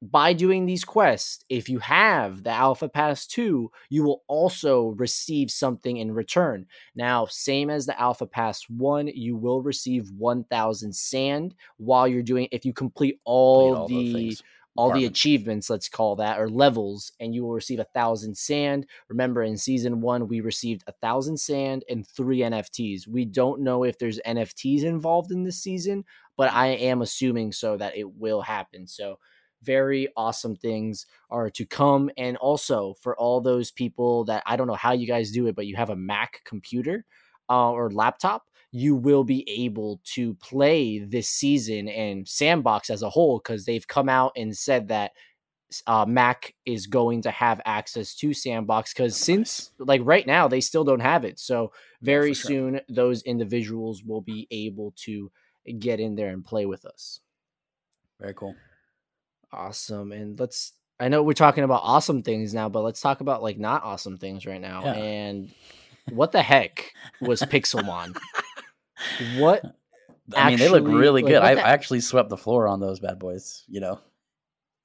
by 0.02 0.32
doing 0.32 0.66
these 0.66 0.84
quests 0.84 1.44
if 1.48 1.68
you 1.68 1.78
have 1.78 2.42
the 2.42 2.50
alpha 2.50 2.88
pass 2.88 3.26
2 3.26 3.70
you 3.88 4.04
will 4.04 4.22
also 4.28 4.88
receive 4.98 5.50
something 5.50 5.96
in 5.96 6.12
return 6.12 6.66
now 6.94 7.24
same 7.26 7.70
as 7.70 7.86
the 7.86 7.98
alpha 7.98 8.26
pass 8.26 8.62
1 8.68 9.08
you 9.08 9.36
will 9.36 9.62
receive 9.62 10.10
1000 10.10 10.94
sand 10.94 11.54
while 11.78 12.06
you're 12.06 12.22
doing 12.22 12.46
if 12.52 12.64
you 12.64 12.74
complete 12.74 13.18
all, 13.24 13.86
Complete 13.86 14.38
the 14.38 14.44
all 14.76 14.92
the 14.92 15.06
achievements, 15.06 15.70
let's 15.70 15.88
call 15.88 16.16
that, 16.16 16.38
or 16.38 16.48
levels, 16.48 17.12
and 17.18 17.34
you 17.34 17.42
will 17.42 17.52
receive 17.52 17.80
a 17.80 17.86
thousand 17.94 18.36
sand. 18.36 18.86
Remember, 19.08 19.42
in 19.42 19.56
season 19.56 20.00
one, 20.00 20.28
we 20.28 20.40
received 20.40 20.84
a 20.86 20.92
thousand 20.92 21.38
sand 21.38 21.84
and 21.88 22.06
three 22.06 22.40
NFTs. 22.40 23.08
We 23.08 23.24
don't 23.24 23.62
know 23.62 23.84
if 23.84 23.98
there's 23.98 24.20
NFTs 24.26 24.82
involved 24.82 25.32
in 25.32 25.42
this 25.42 25.62
season, 25.62 26.04
but 26.36 26.52
I 26.52 26.68
am 26.68 27.02
assuming 27.02 27.52
so 27.52 27.76
that 27.76 27.96
it 27.96 28.14
will 28.16 28.42
happen. 28.42 28.86
So, 28.86 29.18
very 29.66 30.08
awesome 30.16 30.56
things 30.56 31.06
are 31.28 31.50
to 31.50 31.66
come. 31.66 32.10
And 32.16 32.36
also, 32.36 32.94
for 33.02 33.18
all 33.18 33.40
those 33.40 33.70
people 33.70 34.24
that 34.26 34.42
I 34.46 34.56
don't 34.56 34.68
know 34.68 34.74
how 34.74 34.92
you 34.92 35.06
guys 35.06 35.32
do 35.32 35.46
it, 35.48 35.56
but 35.56 35.66
you 35.66 35.76
have 35.76 35.90
a 35.90 35.96
Mac 35.96 36.40
computer 36.44 37.04
uh, 37.50 37.72
or 37.72 37.90
laptop, 37.90 38.44
you 38.70 38.94
will 38.94 39.24
be 39.24 39.48
able 39.48 40.00
to 40.04 40.34
play 40.34 40.98
this 40.98 41.28
season 41.28 41.88
and 41.88 42.26
Sandbox 42.26 42.90
as 42.90 43.02
a 43.02 43.10
whole 43.10 43.38
because 43.38 43.64
they've 43.64 43.86
come 43.86 44.08
out 44.08 44.32
and 44.36 44.56
said 44.56 44.88
that 44.88 45.12
uh, 45.86 46.04
Mac 46.06 46.54
is 46.64 46.86
going 46.86 47.22
to 47.22 47.30
have 47.30 47.60
access 47.64 48.14
to 48.16 48.32
Sandbox 48.32 48.92
because 48.92 49.16
since 49.16 49.72
like 49.78 50.00
right 50.04 50.26
now 50.26 50.46
they 50.48 50.60
still 50.60 50.84
don't 50.84 51.00
have 51.00 51.24
it. 51.24 51.38
So 51.38 51.72
very 52.02 52.34
sure. 52.34 52.48
soon 52.48 52.80
those 52.88 53.22
individuals 53.22 54.04
will 54.04 54.20
be 54.20 54.46
able 54.50 54.94
to 55.04 55.30
get 55.78 55.98
in 55.98 56.14
there 56.14 56.28
and 56.28 56.44
play 56.44 56.66
with 56.66 56.84
us. 56.84 57.20
Very 58.20 58.34
cool. 58.34 58.54
Awesome. 59.52 60.12
And 60.12 60.38
let's 60.38 60.72
I 60.98 61.08
know 61.08 61.22
we're 61.22 61.32
talking 61.34 61.64
about 61.64 61.82
awesome 61.82 62.22
things 62.22 62.54
now, 62.54 62.68
but 62.68 62.82
let's 62.82 63.00
talk 63.00 63.20
about 63.20 63.42
like 63.42 63.58
not 63.58 63.84
awesome 63.84 64.16
things 64.16 64.46
right 64.46 64.60
now. 64.60 64.82
Yeah. 64.84 64.92
And 64.94 65.50
what 66.10 66.32
the 66.32 66.42
heck 66.42 66.92
was 67.20 67.42
Pixelmon? 67.42 68.16
what 69.36 69.62
I 70.34 70.50
mean, 70.50 70.58
they 70.58 70.68
look 70.68 70.84
really 70.86 71.22
like, 71.22 71.30
good. 71.32 71.42
I, 71.42 71.54
the- 71.54 71.66
actually 71.66 72.00
swept 72.00 72.30
the 72.30 72.36
floor 72.36 72.66
on 72.66 72.80
those 72.80 73.00
bad 73.00 73.18
boys. 73.18 73.64
You 73.68 73.80
know, 73.80 74.00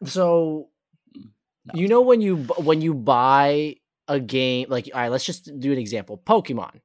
so 0.05 0.69
mm, 1.17 1.29
No. 1.65 1.79
you 1.79 1.87
know 1.87 2.01
when 2.01 2.21
you 2.21 2.37
when 2.37 2.81
you 2.81 2.93
buy 2.93 3.75
a 4.07 4.19
game 4.19 4.67
like 4.69 4.89
all 4.93 4.99
right 4.99 5.11
let's 5.11 5.23
just 5.23 5.59
do 5.59 5.71
an 5.71 5.77
example 5.77 6.17
pokemon 6.25 6.81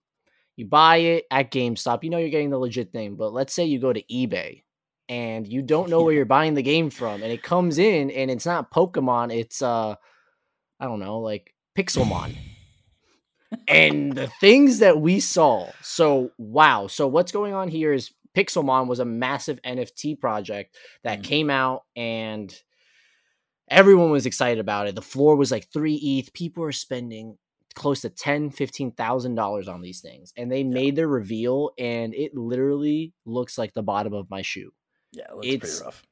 you 0.55 0.67
buy 0.67 0.99
it 0.99 1.25
at 1.31 1.51
gamestop 1.51 2.05
you 2.05 2.11
know 2.11 2.19
you're 2.19 2.29
getting 2.29 2.51
the 2.51 2.59
legit 2.59 2.93
thing 2.93 3.17
but 3.17 3.33
let's 3.33 3.53
say 3.55 3.65
you 3.65 3.81
go 3.81 3.93
to 3.93 4.03
ebay 4.03 4.62
and 5.09 5.47
you 5.47 5.62
don't 5.62 5.88
know 5.90 6.03
where 6.03 6.12
you're 6.14 6.25
buying 6.25 6.55
the 6.55 6.62
game 6.62 6.90
from 6.90 7.23
and 7.23 7.33
it 7.33 7.42
comes 7.42 7.79
in 7.79 8.11
and 8.11 8.31
it's 8.31 8.47
not 8.47 8.71
pokemon 8.73 9.33
it's 9.33 9.62
uh 9.62 9.95
i 10.81 10.85
don't 10.85 11.01
know 11.01 11.21
like 11.21 11.55
pixelmon 11.79 12.35
and 13.69 14.12
the 14.12 14.27
things 14.40 14.81
that 14.81 15.01
we 15.01 15.21
saw. 15.21 15.71
So 15.83 16.31
wow. 16.37 16.88
So 16.88 17.07
what's 17.07 17.31
going 17.33 17.55
on 17.55 17.69
here 17.69 17.92
is 17.92 18.11
Pixelmon 18.35 18.87
was 18.88 18.99
a 18.99 19.05
massive 19.05 19.61
NFT 19.62 20.19
project 20.21 20.77
that 21.05 21.21
Mhm. 21.21 21.25
came 21.25 21.51
out 21.51 21.85
and 21.95 22.53
everyone 23.69 24.11
was 24.11 24.27
excited 24.27 24.59
about 24.59 24.88
it. 24.88 24.95
The 24.95 25.03
floor 25.03 25.37
was 25.37 25.51
like 25.51 25.69
3 25.73 25.95
ETH. 25.95 26.33
People 26.33 26.62
were 26.62 26.73
spending 26.73 27.38
close 27.75 28.01
to 28.03 28.11
10 28.11 28.51
$15,000 28.51 29.69
on 29.69 29.81
these 29.81 30.01
things. 30.01 30.33
And 30.37 30.51
they 30.51 30.64
made 30.64 30.97
their 30.97 31.09
reveal 31.09 31.71
and 31.79 32.14
it 32.14 32.35
literally 32.35 33.12
looks 33.25 33.57
like 33.59 33.75
the 33.75 33.83
bottom 33.83 34.12
of 34.12 34.29
my 34.31 34.42
shoe. 34.42 34.73
Yeah, 35.16 35.24
it 35.31 35.35
looks 35.35 35.46
It's- 35.48 35.70
pretty 35.79 35.85
rough. 35.87 36.02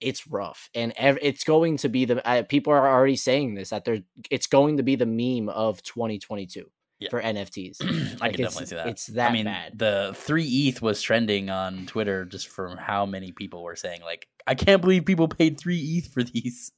It's 0.00 0.26
rough 0.26 0.68
and 0.74 0.92
ev- 0.96 1.20
it's 1.22 1.44
going 1.44 1.76
to 1.76 1.88
be 1.88 2.04
the 2.06 2.26
uh, 2.28 2.42
people 2.42 2.72
are 2.72 2.88
already 2.88 3.14
saying 3.14 3.54
this 3.54 3.70
that 3.70 3.84
they're 3.84 4.02
it's 4.32 4.48
going 4.48 4.78
to 4.78 4.82
be 4.82 4.96
the 4.96 5.06
meme 5.06 5.48
of 5.48 5.80
2022 5.84 6.68
Yeah. 6.98 7.08
for 7.08 7.22
NFTs. 7.22 7.76
I 7.80 7.84
Like, 8.26 8.34
can 8.34 8.42
definitely 8.42 8.66
see 8.66 8.74
that. 8.74 8.88
it's 8.88 9.06
that 9.06 9.30
I 9.30 9.32
mean, 9.32 9.44
bad. 9.44 9.78
the 9.78 10.10
three 10.16 10.44
ETH 10.44 10.82
was 10.82 11.00
trending 11.02 11.50
on 11.50 11.86
Twitter 11.86 12.24
just 12.24 12.48
from 12.48 12.76
how 12.78 13.06
many 13.06 13.30
people 13.30 13.62
were 13.62 13.76
saying 13.76 14.00
like, 14.02 14.26
I 14.44 14.56
can't 14.56 14.82
believe 14.82 15.04
people 15.04 15.28
paid 15.28 15.56
three 15.60 15.78
ETH 15.78 16.08
for 16.12 16.24
these. 16.24 16.72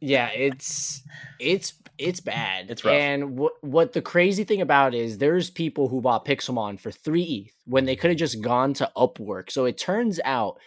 yeah 0.00 0.28
it's 0.28 1.02
it's 1.40 1.72
it's 2.00 2.20
bad 2.20 2.70
It's 2.70 2.84
rough. 2.84 2.94
and 2.94 3.38
what 3.38 3.52
what 3.62 3.92
the 3.92 4.02
crazy 4.02 4.44
thing 4.44 4.60
about 4.60 4.94
is 4.94 5.18
there's 5.18 5.50
people 5.50 5.88
who 5.88 6.00
bought 6.00 6.24
pixelmon 6.24 6.80
for 6.80 6.90
3 6.90 7.22
eth 7.22 7.54
when 7.66 7.84
they 7.84 7.96
could 7.96 8.10
have 8.10 8.18
just 8.18 8.40
gone 8.40 8.72
to 8.74 8.90
upwork 8.96 9.50
so 9.50 9.64
it 9.66 9.78
turns 9.78 10.18
out 10.24 10.58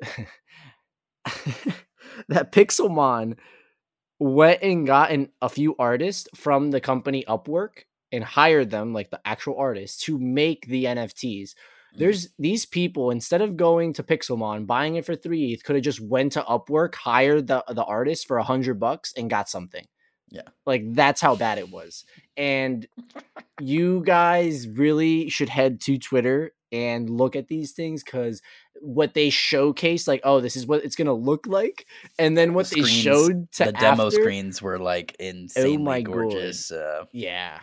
that 2.28 2.52
pixelmon 2.52 3.36
went 4.18 4.62
and 4.62 4.86
got 4.86 5.10
an, 5.10 5.28
a 5.42 5.48
few 5.48 5.74
artists 5.78 6.28
from 6.34 6.70
the 6.70 6.80
company 6.80 7.24
upwork 7.28 7.84
and 8.12 8.22
hired 8.22 8.70
them 8.70 8.92
like 8.92 9.10
the 9.10 9.20
actual 9.24 9.56
artists 9.58 10.04
to 10.04 10.18
make 10.18 10.66
the 10.66 10.84
nfts 10.84 11.54
Mm. 11.94 11.98
there's 11.98 12.28
these 12.40 12.66
people 12.66 13.10
instead 13.12 13.40
of 13.40 13.56
going 13.56 13.92
to 13.92 14.02
Pixelmon 14.02 14.66
buying 14.66 14.96
it 14.96 15.04
for 15.06 15.14
three 15.14 15.52
ETH 15.52 15.62
could 15.62 15.76
have 15.76 15.84
just 15.84 16.00
went 16.00 16.32
to 16.32 16.42
Upwork, 16.42 16.94
hired 16.96 17.46
the 17.46 17.62
the 17.68 17.84
artist 17.84 18.26
for 18.26 18.38
a 18.38 18.42
hundred 18.42 18.80
bucks, 18.80 19.12
and 19.16 19.30
got 19.30 19.48
something. 19.48 19.86
Yeah. 20.30 20.42
like 20.66 20.82
that's 20.94 21.20
how 21.20 21.36
bad 21.36 21.58
it 21.58 21.70
was. 21.70 22.04
And 22.36 22.86
you 23.60 24.02
guys 24.04 24.66
really 24.66 25.28
should 25.30 25.48
head 25.48 25.80
to 25.82 25.98
Twitter 25.98 26.52
and 26.72 27.08
look 27.08 27.36
at 27.36 27.46
these 27.48 27.70
things 27.72 28.02
because 28.02 28.42
what 28.80 29.14
they 29.14 29.30
showcase, 29.30 30.08
like, 30.08 30.20
oh, 30.24 30.40
this 30.40 30.56
is 30.56 30.66
what 30.66 30.84
it's 30.84 30.96
gonna 30.96 31.14
look 31.14 31.46
like, 31.46 31.86
and 32.18 32.36
then 32.36 32.52
what 32.52 32.66
The 32.66 32.76
they 32.76 32.80
screens- 32.82 33.02
showed 33.02 33.52
to 33.52 33.64
the 33.66 33.72
demo 33.72 34.10
screens 34.10 34.60
were 34.60 34.78
like 34.80 35.14
insanely 35.20 35.76
my 35.78 36.00
gorgeous. 36.02 36.72
Uh, 36.72 37.04
yeah 37.12 37.60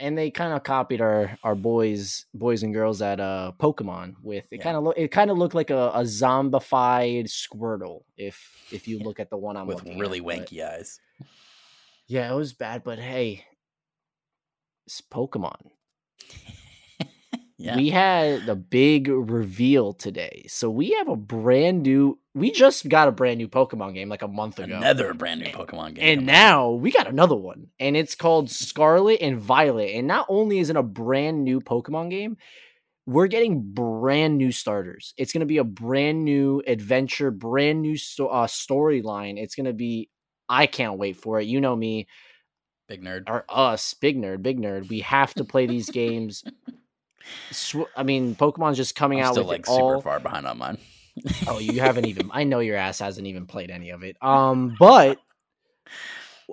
and 0.00 0.16
they 0.18 0.30
kind 0.30 0.52
of 0.52 0.62
copied 0.64 1.00
our 1.00 1.36
our 1.44 1.54
boys 1.54 2.24
boys 2.34 2.62
and 2.62 2.72
girls 2.74 3.00
at 3.02 3.20
uh 3.20 3.52
pokemon 3.60 4.14
with 4.22 4.46
it 4.52 4.56
Yeah. 4.56 4.62
kind 4.62 4.76
of 4.76 4.82
look 4.84 4.96
it 4.98 5.08
kind 5.08 5.30
of 5.30 5.38
looked 5.38 5.54
like 5.54 5.70
a, 5.70 5.90
a 5.94 6.02
zombified 6.02 7.26
squirtle 7.26 8.02
if 8.16 8.40
if 8.72 8.88
you 8.88 8.98
look 9.06 9.20
at 9.20 9.30
the 9.30 9.36
one 9.36 9.56
i'm 9.56 9.66
with 9.66 9.82
really 9.84 10.18
at, 10.18 10.24
but- 10.24 10.46
wanky 10.48 10.64
eyes. 10.66 10.98
yeah 12.06 12.32
it 12.32 12.34
was 12.36 12.52
bad 12.52 12.82
but 12.84 12.98
hey 12.98 13.44
it's 14.86 15.00
pokemon 15.00 15.60
Yeah. 17.62 17.76
we 17.76 17.90
had 17.90 18.48
a 18.48 18.54
big 18.54 19.08
reveal 19.08 19.92
today 19.92 20.46
so 20.48 20.70
we 20.70 20.92
have 20.92 21.08
a 21.08 21.16
brand 21.16 21.82
new 21.82 22.18
we 22.34 22.50
just 22.52 22.88
got 22.88 23.08
a 23.08 23.12
brand 23.12 23.38
new 23.38 23.48
pokemon 23.48 23.94
game 23.94 24.08
like 24.08 24.22
a 24.22 24.28
month 24.28 24.58
ago 24.58 24.76
Another 24.76 25.14
brand 25.14 25.40
new 25.40 25.48
Pokemon 25.50 25.94
game. 25.94 26.18
And 26.18 26.26
now 26.26 26.70
we 26.70 26.92
got 26.92 27.08
another 27.08 27.34
one, 27.34 27.68
and 27.80 27.96
it's 27.96 28.14
called 28.14 28.50
Scarlet 28.50 29.20
and 29.20 29.38
Violet. 29.38 29.90
And 29.96 30.06
not 30.06 30.26
only 30.28 30.58
is 30.60 30.70
it 30.70 30.76
a 30.76 30.82
brand 30.82 31.42
new 31.44 31.60
Pokemon 31.60 32.10
game, 32.10 32.36
we're 33.06 33.26
getting 33.26 33.62
brand 33.72 34.38
new 34.38 34.52
starters. 34.52 35.14
It's 35.16 35.32
going 35.32 35.40
to 35.40 35.46
be 35.46 35.58
a 35.58 35.64
brand 35.64 36.24
new 36.24 36.62
adventure, 36.66 37.32
brand 37.32 37.82
new 37.82 37.96
sto- 37.96 38.28
uh, 38.28 38.46
storyline. 38.46 39.36
It's 39.36 39.56
going 39.56 39.66
to 39.66 39.72
be, 39.72 40.08
I 40.48 40.66
can't 40.66 40.98
wait 40.98 41.16
for 41.16 41.40
it. 41.40 41.48
You 41.48 41.60
know 41.60 41.74
me, 41.74 42.06
big 42.86 43.02
nerd. 43.02 43.28
or 43.28 43.44
us, 43.48 43.94
big 43.94 44.16
nerd, 44.16 44.42
big 44.42 44.60
nerd. 44.60 44.88
We 44.88 45.00
have 45.00 45.34
to 45.34 45.44
play 45.44 45.66
these 45.66 45.90
games. 45.90 46.44
I 47.96 48.02
mean, 48.02 48.36
Pokemon's 48.36 48.76
just 48.76 48.94
coming 48.94 49.20
I'm 49.20 49.26
out 49.26 49.32
still 49.32 49.44
with 49.44 49.50
like 49.50 49.66
super 49.66 49.96
all. 49.96 50.00
far 50.00 50.20
behind 50.20 50.46
on 50.46 50.58
mine. 50.58 50.78
Oh, 51.46 51.58
you 51.58 51.80
haven't 51.80 52.06
even. 52.06 52.30
I 52.32 52.44
know 52.44 52.60
your 52.60 52.76
ass 52.76 52.98
hasn't 52.98 53.26
even 53.26 53.46
played 53.46 53.70
any 53.70 53.90
of 53.90 54.02
it. 54.02 54.16
Um, 54.22 54.76
but 54.78 55.18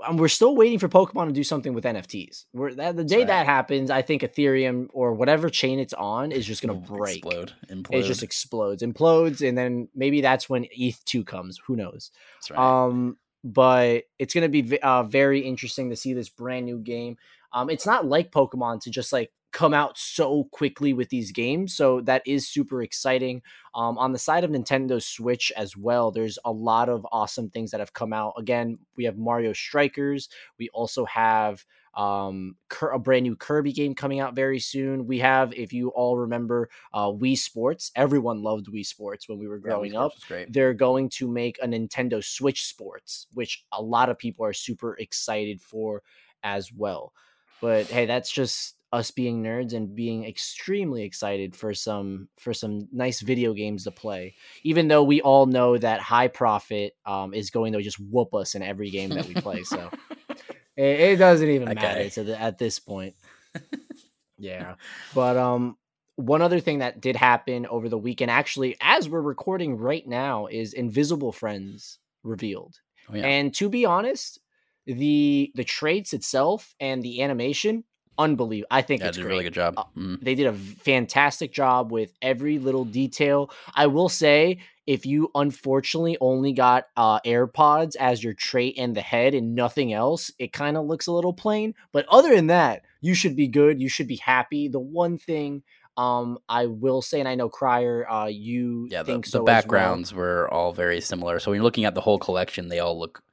um, 0.06 0.17
we're 0.17 0.28
still 0.28 0.56
waiting 0.56 0.80
for 0.80 0.89
Pokemon 0.89 1.28
to 1.28 1.34
do 1.34 1.43
something 1.43 1.74
with 1.74 1.84
NFTs. 1.84 2.46
We're 2.54 2.74
that 2.76 2.96
the 2.96 3.04
day 3.04 3.20
right. 3.20 3.28
that 3.28 3.46
happens, 3.46 3.89
I 3.89 4.02
think 4.02 4.22
Ethereum 4.22 4.88
or 4.91 5.13
whatever 5.13 5.50
chain 5.50 5.80
it's 5.80 5.93
on 5.93 6.32
is 6.32 6.46
just 6.46 6.62
gonna 6.62 6.76
break. 6.76 7.17
explode, 7.17 7.54
implode. 7.70 8.00
It 8.00 8.04
just 8.04 8.24
explodes, 8.24 8.84
implodes, 8.84 9.48
and 9.48 9.58
then 9.58 9.89
maybe 9.96 10.22
that's 10.22 10.50
when 10.50 10.65
ETH 10.72 11.04
two 11.06 11.24
comes. 11.24 11.60
Who 11.65 11.76
knows? 11.76 12.12
That's 12.36 12.52
right. 12.52 12.86
Um, 12.86 13.17
but 13.43 14.04
it's 14.20 14.34
gonna 14.34 14.50
be 14.50 14.62
v- 14.62 14.80
uh, 14.80 15.04
very 15.04 15.41
interesting 15.41 15.89
to 15.89 15.96
see 15.96 16.13
this 16.13 16.30
brand 16.30 16.65
new 16.65 16.80
game. 16.80 17.17
Um, 17.54 17.70
it's 17.70 17.86
not 17.86 18.06
like 18.06 18.32
Pokemon 18.32 18.82
to 18.82 18.91
just 18.91 19.13
like 19.13 19.32
come 19.52 19.74
out 19.74 19.98
so 19.98 20.46
quickly 20.52 20.94
with 20.94 21.10
these 21.10 21.32
games, 21.32 21.76
so 21.76 22.02
that 22.02 22.22
is 22.26 22.48
super 22.48 22.82
exciting. 22.82 23.42
Um, 23.74 23.98
on 23.98 24.12
the 24.12 24.20
side 24.20 24.44
of 24.44 24.52
Nintendo 24.52 25.02
Switch 25.02 25.52
as 25.56 25.78
well, 25.78 26.12
there's 26.12 26.38
a 26.44 26.52
lot 26.52 26.90
of 26.90 27.06
awesome 27.12 27.50
things 27.50 27.72
that 27.72 27.80
have 27.80 27.94
come 27.94 28.14
out. 28.14 28.34
Again, 28.38 28.80
we 28.96 29.06
have 29.06 29.18
Mario 29.18 29.54
Strikers. 29.54 30.30
We 30.60 30.70
also 30.70 31.06
have 31.06 31.66
um 31.96 32.56
a 32.94 33.00
brand 33.00 33.24
new 33.24 33.36
Kirby 33.36 33.74
game 33.74 33.96
coming 33.96 34.20
out 34.20 34.36
very 34.36 34.60
soon. 34.60 35.08
We 35.08 35.18
have, 35.20 35.52
if 35.54 35.74
you 35.74 35.90
all 35.90 36.16
remember, 36.18 36.70
uh, 36.94 37.08
Wii 37.08 37.36
Sports. 37.38 37.92
Everyone 37.96 38.44
loved 38.44 38.68
Wii 38.68 38.86
Sports 38.86 39.28
when 39.28 39.40
we 39.40 39.48
were 39.48 39.58
growing 39.58 39.92
Sports 39.94 40.16
up 40.16 40.28
great. 40.28 40.54
they're 40.54 40.76
going 40.76 41.10
to 41.10 41.28
make 41.28 41.58
a 41.62 41.66
Nintendo 41.68 42.24
Switch 42.24 42.66
Sports, 42.66 43.26
which 43.34 43.66
a 43.72 43.82
lot 43.82 44.10
of 44.10 44.18
people 44.20 44.46
are 44.46 44.54
super 44.54 44.96
excited 44.98 45.60
for 45.62 46.04
as 46.44 46.72
well. 46.72 47.14
But 47.62 47.88
hey, 47.88 48.06
that's 48.06 48.32
just 48.32 48.76
us 48.93 49.12
being 49.12 49.43
nerds 49.43 49.73
and 49.73 49.95
being 49.95 50.26
extremely 50.26 51.04
excited 51.04 51.56
for 51.56 51.73
some 51.73 52.30
for 52.38 52.54
some 52.54 52.88
nice 52.91 53.21
video 53.21 53.54
games 53.54 53.84
to 53.84 53.91
play. 53.91 54.36
Even 54.63 54.88
though 54.88 55.04
we 55.04 55.21
all 55.21 55.45
know 55.45 55.78
that 55.78 56.00
High 56.00 56.30
Profit 56.30 56.95
um, 57.06 57.34
is 57.34 57.50
going 57.50 57.73
to 57.73 57.82
just 57.82 58.00
whoop 58.00 58.34
us 58.34 58.56
in 58.56 58.63
every 58.63 58.89
game 58.89 59.13
that 59.13 59.26
we 59.26 59.36
play, 59.36 59.63
so 59.63 59.93
it, 60.78 61.00
it 61.00 61.15
doesn't 61.17 61.50
even 61.50 61.69
Okay. 61.69 61.73
matter 61.73 62.10
to 62.10 62.23
the, 62.23 62.39
at 62.41 62.58
this 62.58 62.80
point. 62.80 63.15
yeah, 64.38 64.76
but 65.12 65.38
um, 65.38 65.78
one 66.15 66.41
other 66.41 66.60
thing 66.60 66.80
that 66.80 67.02
did 67.02 67.15
happen 67.15 67.65
over 67.67 67.89
the 67.89 67.97
weekend, 67.97 68.32
actually, 68.32 68.76
as 68.82 69.10
we're 69.10 69.21
recording 69.21 69.78
right 69.78 70.06
now, 70.08 70.47
is 70.47 70.73
Invisible 70.73 71.32
Friends 71.32 72.00
revealed. 72.23 72.80
Oh, 73.10 73.15
yeah. 73.15 73.28
And 73.28 73.54
to 73.56 73.69
be 73.69 73.86
honest, 73.86 74.39
the 74.86 75.52
the 75.56 75.63
traits 75.63 76.13
itself 76.13 76.76
and 76.80 77.04
the 77.04 77.21
animation, 77.21 77.84
unbelievable. 78.17 78.67
I 78.71 78.82
think 78.82 79.01
yeah, 79.01 79.08
it's 79.10 79.17
did 79.17 79.25
a 79.25 79.30
really 79.30 79.43
good 79.43 79.53
job. 79.53 79.75
Uh, 79.77 79.84
Mm. 79.97 80.21
They 80.21 80.36
did 80.36 80.47
a 80.47 80.53
fantastic 80.53 81.51
job 81.51 81.91
with 81.91 82.13
every 82.21 82.60
little 82.60 82.86
detail. 82.86 83.49
I 83.73 83.88
will 83.88 84.10
say, 84.10 84.60
if 84.86 85.06
you 85.06 85.30
unfortunately 85.36 86.17
only 86.21 86.53
got 86.53 86.86
uh, 86.95 87.19
AirPods 87.21 87.95
as 87.97 88.23
your 88.23 88.34
trait 88.34 88.75
and 88.77 88.95
the 88.95 89.01
head 89.01 89.34
and 89.34 89.53
nothing 89.56 89.91
else, 89.91 90.32
it 90.39 90.53
kind 90.53 90.77
of 90.77 90.86
looks 90.86 91.08
a 91.08 91.12
little 91.12 91.34
plain. 91.34 91.73
But 91.91 92.06
other 92.10 92.34
than 92.36 92.47
that, 92.47 92.84
you 93.01 93.13
should 93.13 93.36
be 93.36 93.47
good. 93.47 93.82
You 93.82 93.89
should 93.89 94.08
be 94.08 94.15
happy. 94.17 94.67
The 94.69 94.80
one 94.80 95.17
thing 95.17 95.63
um, 95.97 96.38
I 96.47 96.67
will 96.67 97.01
say, 97.01 97.19
and 97.19 97.27
I 97.27 97.36
know 97.36 97.49
Crier, 97.49 98.08
uh, 98.10 98.27
you 98.27 98.88
Yeah, 98.91 99.01
the, 99.03 99.13
think 99.13 99.25
the 99.25 99.32
so 99.32 99.38
as 99.39 99.41
well. 99.41 99.45
backgrounds 99.45 100.13
were 100.13 100.47
all 100.53 100.71
very 100.71 101.01
similar. 101.01 101.39
So 101.39 101.49
when 101.51 101.58
you're 101.58 101.63
looking 101.63 101.86
at 101.86 101.95
the 101.95 102.01
whole 102.01 102.19
collection, 102.19 102.67
they 102.69 102.80
all 102.80 102.97
look 102.97 103.23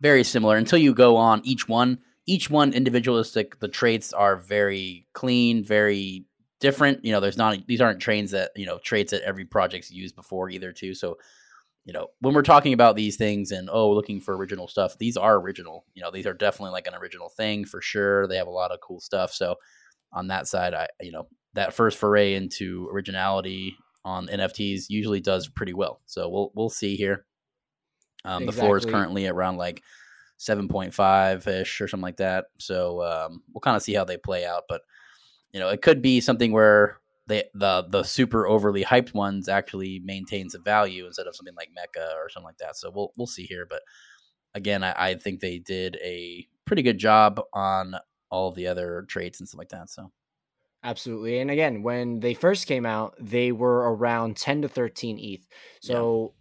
very 0.00 0.22
similar 0.24 0.56
until 0.56 0.78
you 0.78 0.94
go 0.94 1.16
on 1.16 1.40
each 1.44 1.68
one. 1.68 1.98
Each 2.26 2.50
one 2.50 2.72
individualistic. 2.72 3.60
The 3.60 3.68
traits 3.68 4.12
are 4.12 4.36
very 4.36 5.06
clean, 5.12 5.62
very 5.64 6.26
different. 6.60 7.04
You 7.04 7.12
know, 7.12 7.20
there's 7.20 7.36
not 7.36 7.66
these 7.66 7.80
aren't 7.80 8.00
trains 8.00 8.32
that 8.32 8.50
you 8.56 8.66
know 8.66 8.78
traits 8.78 9.12
that 9.12 9.22
every 9.22 9.44
project's 9.44 9.90
used 9.90 10.16
before 10.16 10.50
either 10.50 10.72
too. 10.72 10.94
So 10.94 11.18
you 11.84 11.92
know 11.92 12.08
when 12.20 12.34
we're 12.34 12.42
talking 12.42 12.72
about 12.72 12.96
these 12.96 13.16
things 13.16 13.52
and 13.52 13.70
oh 13.70 13.90
looking 13.90 14.20
for 14.20 14.36
original 14.36 14.68
stuff, 14.68 14.98
these 14.98 15.16
are 15.16 15.36
original. 15.36 15.84
You 15.94 16.02
know, 16.02 16.10
these 16.10 16.26
are 16.26 16.34
definitely 16.34 16.72
like 16.72 16.86
an 16.86 16.94
original 16.94 17.28
thing 17.28 17.64
for 17.64 17.80
sure. 17.80 18.26
They 18.26 18.36
have 18.36 18.48
a 18.48 18.50
lot 18.50 18.72
of 18.72 18.80
cool 18.80 19.00
stuff. 19.00 19.32
So 19.32 19.56
on 20.12 20.28
that 20.28 20.48
side, 20.48 20.74
I 20.74 20.88
you 21.00 21.12
know 21.12 21.28
that 21.54 21.74
first 21.74 21.98
foray 21.98 22.34
into 22.34 22.88
originality 22.92 23.76
on 24.04 24.28
NFTs 24.28 24.84
usually 24.88 25.20
does 25.20 25.48
pretty 25.48 25.74
well. 25.74 26.00
So 26.06 26.28
we'll 26.28 26.52
we'll 26.54 26.70
see 26.70 26.96
here. 26.96 27.24
Um, 28.24 28.46
The 28.46 28.52
floor 28.52 28.76
is 28.76 28.84
currently 28.84 29.26
around 29.26 29.56
like 29.56 29.82
seven 30.38 30.68
point 30.68 30.94
five 30.94 31.46
ish 31.46 31.80
or 31.80 31.88
something 31.88 32.02
like 32.02 32.18
that. 32.18 32.46
So 32.58 33.02
um, 33.02 33.42
we'll 33.52 33.60
kind 33.60 33.76
of 33.76 33.82
see 33.82 33.94
how 33.94 34.04
they 34.04 34.16
play 34.16 34.44
out. 34.44 34.64
But 34.68 34.82
you 35.52 35.60
know, 35.60 35.68
it 35.68 35.82
could 35.82 36.02
be 36.02 36.20
something 36.20 36.52
where 36.52 36.98
they 37.26 37.44
the 37.54 37.86
the 37.88 38.02
super 38.02 38.46
overly 38.46 38.84
hyped 38.84 39.14
ones 39.14 39.48
actually 39.48 40.00
maintains 40.04 40.54
a 40.54 40.58
value 40.58 41.06
instead 41.06 41.26
of 41.26 41.34
something 41.36 41.54
like 41.56 41.70
Meka 41.70 42.14
or 42.14 42.28
something 42.28 42.46
like 42.46 42.58
that. 42.58 42.76
So 42.76 42.90
we'll 42.90 43.12
we'll 43.16 43.26
see 43.26 43.44
here. 43.44 43.66
But 43.68 43.82
again, 44.54 44.84
I, 44.84 44.94
I 44.96 45.14
think 45.14 45.40
they 45.40 45.58
did 45.58 45.96
a 46.02 46.46
pretty 46.64 46.82
good 46.82 46.98
job 46.98 47.40
on 47.52 47.96
all 48.30 48.52
the 48.52 48.66
other 48.66 49.04
traits 49.08 49.40
and 49.40 49.48
stuff 49.48 49.58
like 49.58 49.68
that. 49.70 49.90
So 49.90 50.12
Absolutely. 50.86 51.40
And 51.40 51.50
again, 51.50 51.82
when 51.82 52.20
they 52.20 52.32
first 52.32 52.68
came 52.68 52.86
out, 52.86 53.16
they 53.18 53.50
were 53.50 53.92
around 53.92 54.36
10 54.36 54.62
to 54.62 54.68
13 54.68 55.18
ETH. 55.18 55.48
So 55.80 56.34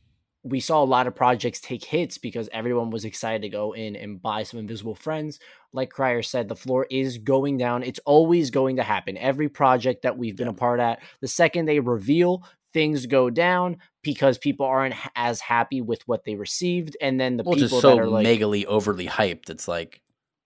we 0.46 0.60
saw 0.60 0.84
a 0.84 0.86
lot 0.86 1.08
of 1.08 1.16
projects 1.16 1.60
take 1.60 1.84
hits 1.84 2.20
because 2.20 2.48
everyone 2.54 2.92
was 2.92 3.04
excited 3.04 3.42
to 3.42 3.50
go 3.50 3.72
in 3.74 3.96
and 3.96 4.22
buy 4.22 4.44
some 4.44 4.60
invisible 4.60 4.94
friends. 4.94 5.40
Like 5.74 5.90
Crier 5.90 6.22
said, 6.22 6.48
the 6.48 6.56
floor 6.56 6.86
is 6.92 7.18
going 7.18 7.58
down. 7.58 7.82
It's 7.82 8.00
always 8.06 8.52
going 8.52 8.76
to 8.76 8.84
happen. 8.84 9.18
Every 9.18 9.50
project 9.50 10.04
that 10.04 10.20
we've 10.20 10.36
been 10.36 10.46
Yeah. 10.46 10.54
a 10.54 10.56
part 10.56 10.80
at, 10.80 11.02
the 11.20 11.28
second 11.28 11.66
they 11.66 11.80
reveal, 11.80 12.44
things 12.74 13.08
go 13.08 13.32
down 13.32 13.78
because 14.04 14.38
people 14.38 14.68
aren't 14.68 14.94
as 15.16 15.40
happy 15.40 15.82
with 15.82 16.08
what 16.08 16.26
they 16.26 16.36
received. 16.36 16.96
And 17.02 17.20
then 17.20 17.38
the 17.38 17.44
well, 17.44 17.56
people 17.56 17.70
just 17.70 17.82
that 17.82 17.82
so 17.82 17.98
are 17.98 18.08
like 18.08 18.28
megally 18.28 18.66
overly 18.66 19.08
hyped. 19.08 19.50
It's 19.50 19.68
like, 19.68 20.02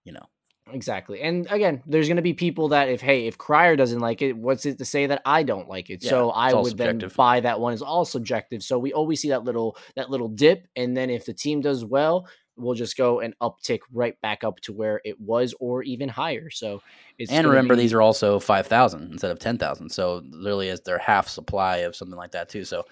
you 0.06 0.14
know, 0.14 0.28
Exactly. 0.72 1.22
And 1.22 1.48
again, 1.50 1.82
there's 1.86 2.08
going 2.08 2.18
to 2.18 2.22
be 2.22 2.34
people 2.34 2.70
that 2.70 2.90
if 2.90 3.02
hey, 3.02 3.28
if 3.28 3.38
Crier 3.38 3.76
doesn't 3.76 4.00
like 4.00 4.22
it, 4.22 4.36
what's 4.36 4.66
it 4.66 4.78
to 4.78 4.86
say 4.86 5.08
that 5.08 5.22
I 5.26 5.44
don't 5.44 5.68
like 5.68 5.90
it? 5.90 6.04
Yeah, 6.04 6.10
so 6.10 6.30
I 6.32 6.54
would 6.54 6.78
then 6.78 6.92
subjective. 6.92 7.16
buy 7.16 7.40
that 7.42 7.60
one. 7.60 7.74
It's 7.74 7.82
all 7.82 8.06
subjective. 8.06 8.64
So 8.64 8.78
we 8.80 8.94
always 8.94 9.22
see 9.22 9.30
that 9.30 9.44
little 9.44 9.78
that 9.96 10.10
little 10.10 10.30
dip 10.30 10.68
and 10.76 10.96
then 10.96 11.10
if 11.10 11.26
the 11.26 11.34
team 11.34 11.62
does 11.62 11.86
well, 11.86 12.28
we'll 12.60 12.76
just 12.76 12.98
go 12.98 13.22
and 13.22 13.38
uptick 13.40 13.80
right 13.92 14.20
back 14.22 14.44
up 14.44 14.60
to 14.62 14.74
where 14.74 15.02
it 15.04 15.20
was 15.20 15.54
or 15.60 15.84
even 15.84 16.10
higher. 16.10 16.50
So 16.50 16.82
it's 17.18 17.32
and 17.32 17.48
remember 17.48 17.76
be- 17.76 17.82
these 17.82 17.94
are 17.94 18.02
also 18.02 18.40
five 18.40 18.68
thousand 18.68 19.12
instead 19.12 19.32
of 19.32 19.40
ten 19.40 19.58
thousand. 19.58 19.90
So 19.90 20.22
literally, 20.30 20.70
as 20.70 20.82
their 20.82 21.00
half 21.00 21.28
supply 21.28 21.78
of 21.78 21.96
something 21.96 22.18
like 22.18 22.32
that 22.32 22.50
too. 22.50 22.66
So 22.66 22.86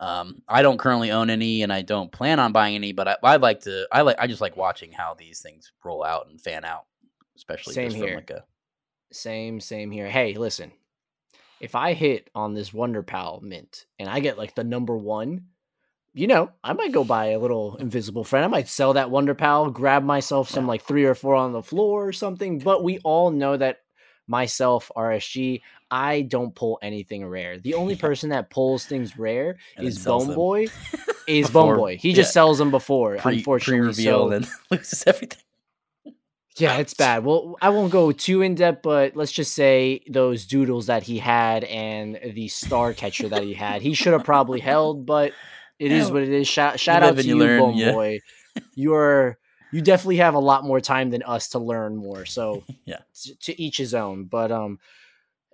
um, 0.00 0.42
I 0.48 0.62
don't 0.62 0.78
currently 0.78 1.10
own 1.10 1.28
any, 1.28 1.62
and 1.62 1.72
I 1.72 1.82
don't 1.82 2.10
plan 2.10 2.40
on 2.40 2.52
buying 2.52 2.74
any. 2.74 2.92
But 2.92 3.08
I, 3.08 3.16
I 3.22 3.36
like 3.36 3.60
to. 3.60 3.86
I 3.92 4.00
like. 4.00 4.16
I 4.18 4.26
just 4.26 4.40
like 4.40 4.56
watching 4.56 4.92
how 4.92 5.14
these 5.14 5.40
things 5.40 5.72
roll 5.84 6.02
out 6.02 6.28
and 6.28 6.40
fan 6.40 6.64
out, 6.64 6.86
especially 7.40 7.72
Same 7.74 7.90
just 7.90 7.96
here. 7.96 8.14
like 8.16 8.28
a 8.30 8.44
Same, 9.12 9.60
same 9.60 9.90
here. 9.90 10.08
Hey, 10.10 10.34
listen. 10.34 10.72
If 11.58 11.74
I 11.74 11.94
hit 11.94 12.28
on 12.34 12.52
this 12.54 12.72
Wonder 12.72 13.02
Pal 13.02 13.40
mint 13.42 13.86
and 13.98 14.08
I 14.10 14.20
get 14.20 14.36
like 14.38 14.54
the 14.54 14.62
number 14.64 14.96
one, 14.96 15.46
you 16.12 16.26
know, 16.26 16.50
I 16.62 16.74
might 16.74 16.92
go 16.92 17.02
buy 17.04 17.26
a 17.26 17.38
little 17.38 17.76
invisible 17.76 18.24
friend. 18.24 18.44
I 18.44 18.48
might 18.48 18.68
sell 18.68 18.92
that 18.94 19.10
Wonder 19.10 19.34
Pal, 19.34 19.70
grab 19.70 20.02
myself 20.04 20.50
some 20.50 20.66
like 20.66 20.82
three 20.82 21.04
or 21.04 21.14
four 21.14 21.34
on 21.34 21.52
the 21.52 21.62
floor 21.62 22.06
or 22.06 22.12
something. 22.12 22.58
But 22.58 22.82
we 22.84 22.98
all 23.04 23.30
know 23.30 23.56
that 23.56 23.78
myself, 24.26 24.90
RSG, 24.96 25.60
I 25.90 26.22
don't 26.22 26.54
pull 26.54 26.78
anything 26.82 27.26
rare. 27.26 27.58
The 27.58 27.74
only 27.74 27.96
person 28.06 28.30
that 28.30 28.50
pulls 28.50 28.84
things 28.86 29.18
rare 29.18 29.56
And 29.76 29.86
is 29.86 30.04
Bone. 30.04 30.34
Boy. 30.34 30.66
Is 31.26 31.46
Before- 31.48 31.66
Bone 31.74 31.76
Boy. 31.76 31.96
He 31.98 32.12
just 32.12 32.28
yeah. 32.30 32.32
sells 32.32 32.58
them 32.58 32.70
before, 32.70 33.16
pre 33.16 33.38
unfortunately. 33.38 33.92
so- 34.04 34.30
and 34.30 34.48
loses 34.70 35.04
everything. 35.06 35.38
Yeah, 36.60 36.76
it's 36.76 36.94
bad. 36.94 37.24
Well, 37.24 37.56
I 37.62 37.70
won't 37.70 37.90
go 37.90 38.12
too 38.12 38.42
in 38.42 38.54
depth, 38.54 38.82
but 38.82 39.16
let's 39.16 39.32
just 39.32 39.54
say 39.54 40.02
those 40.08 40.46
doodles 40.46 40.86
that 40.86 41.02
he 41.02 41.18
had 41.18 41.64
and 41.64 42.18
the 42.34 42.48
star 42.48 42.92
catcher 42.92 43.28
that 43.28 43.42
he 43.42 43.54
had, 43.54 43.82
he 43.82 43.94
should 43.94 44.12
have 44.12 44.24
probably 44.24 44.60
held, 44.60 45.06
but 45.06 45.32
it 45.78 45.90
is 45.92 46.10
what 46.10 46.22
it 46.22 46.28
is. 46.28 46.46
Shout, 46.46 46.78
shout 46.78 47.02
out 47.02 47.16
to 47.16 47.22
you 47.22 47.36
you, 47.36 47.40
learn, 47.40 47.60
Bone 47.60 47.76
yeah. 47.76 47.92
Boy. 47.92 48.20
You're 48.74 49.38
you 49.72 49.80
definitely 49.80 50.16
have 50.16 50.34
a 50.34 50.40
lot 50.40 50.64
more 50.64 50.80
time 50.80 51.10
than 51.10 51.22
us 51.22 51.50
to 51.50 51.58
learn 51.58 51.96
more. 51.96 52.26
So 52.26 52.64
Yeah. 52.84 52.98
to 53.42 53.60
each 53.60 53.76
his 53.78 53.94
own. 53.94 54.24
But 54.24 54.50
um, 54.52 54.78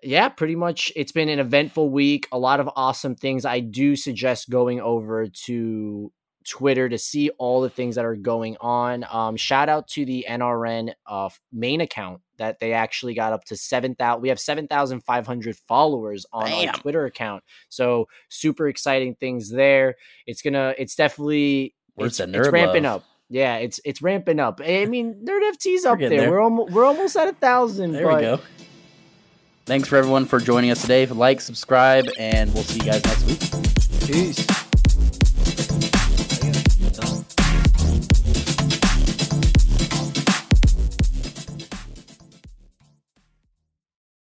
yeah, 0.03 0.29
pretty 0.29 0.57
much. 0.57 0.93
It's 0.97 1.13
been 1.13 1.29
an 1.29 1.39
eventful 1.39 1.91
week. 1.91 2.27
A 2.33 2.39
lot 2.39 2.61
of 2.61 2.69
awesome 2.77 3.15
things. 3.15 3.45
I 3.45 3.61
do 3.61 3.95
suggest 3.95 4.51
going 4.51 4.81
over 4.81 5.29
to 5.29 6.13
Twitter 6.49 6.89
to 6.89 6.99
see 6.99 7.31
all 7.31 7.61
the 7.61 7.71
things 7.71 7.97
that 7.97 8.05
are 8.05 8.17
going 8.17 8.57
on. 8.61 9.05
Um, 9.11 9.37
shout 9.37 9.69
out 9.69 9.89
to 9.89 10.05
the 10.05 10.27
NRN 10.29 10.93
uh, 11.07 11.29
main 11.53 11.81
account 11.81 12.21
that 12.39 12.61
they 12.61 12.73
actually 12.73 13.15
got 13.15 13.33
up 13.33 13.45
to 13.47 13.57
seven 13.57 13.95
thousand. 13.95 14.23
We 14.23 14.29
have 14.29 14.41
seven 14.41 14.69
thousand 14.69 15.01
five 15.01 15.27
hundred 15.27 15.57
followers 15.69 16.27
on 16.33 16.51
our 16.51 16.73
Twitter 16.75 17.05
account. 17.07 17.43
So 17.69 18.09
super 18.29 18.69
exciting 18.69 19.15
things 19.17 19.51
there. 19.51 19.97
It's 20.27 20.43
gonna. 20.43 20.75
It's 20.79 20.95
definitely. 20.95 21.75
Where's 21.95 22.21
It's, 22.21 22.33
it's 22.35 22.49
ramping 22.51 22.85
love? 22.85 23.03
up. 23.03 23.07
Yeah, 23.29 23.57
it's 23.57 23.81
it's 23.85 24.03
ramping 24.03 24.39
up. 24.39 24.61
I 24.65 24.87
mean, 24.87 25.25
Nerd 25.25 25.41
FT's 25.55 25.85
up 25.85 25.99
there. 25.99 26.09
there. 26.09 26.31
We're 26.31 26.41
almost 26.41 26.73
we're 26.73 26.85
almost 26.85 27.17
at 27.17 27.29
a 27.29 27.33
thousand. 27.33 27.93
There 27.93 28.07
but 28.07 28.17
we 28.17 28.23
go. 28.23 28.41
Thanks 29.65 29.89
for 29.89 29.97
everyone 29.97 30.27
for 30.27 30.39
joining 30.39 30.71
us 30.71 30.81
today. 30.83 31.07
Like, 31.07 31.41
subscribe, 31.41 32.07
and 32.21 32.55
we'll 32.55 32.63
see 32.63 32.79
you 32.79 32.93
guys 32.93 33.05
next 33.05 33.25
week. 33.27 34.07
Peace. 34.07 34.66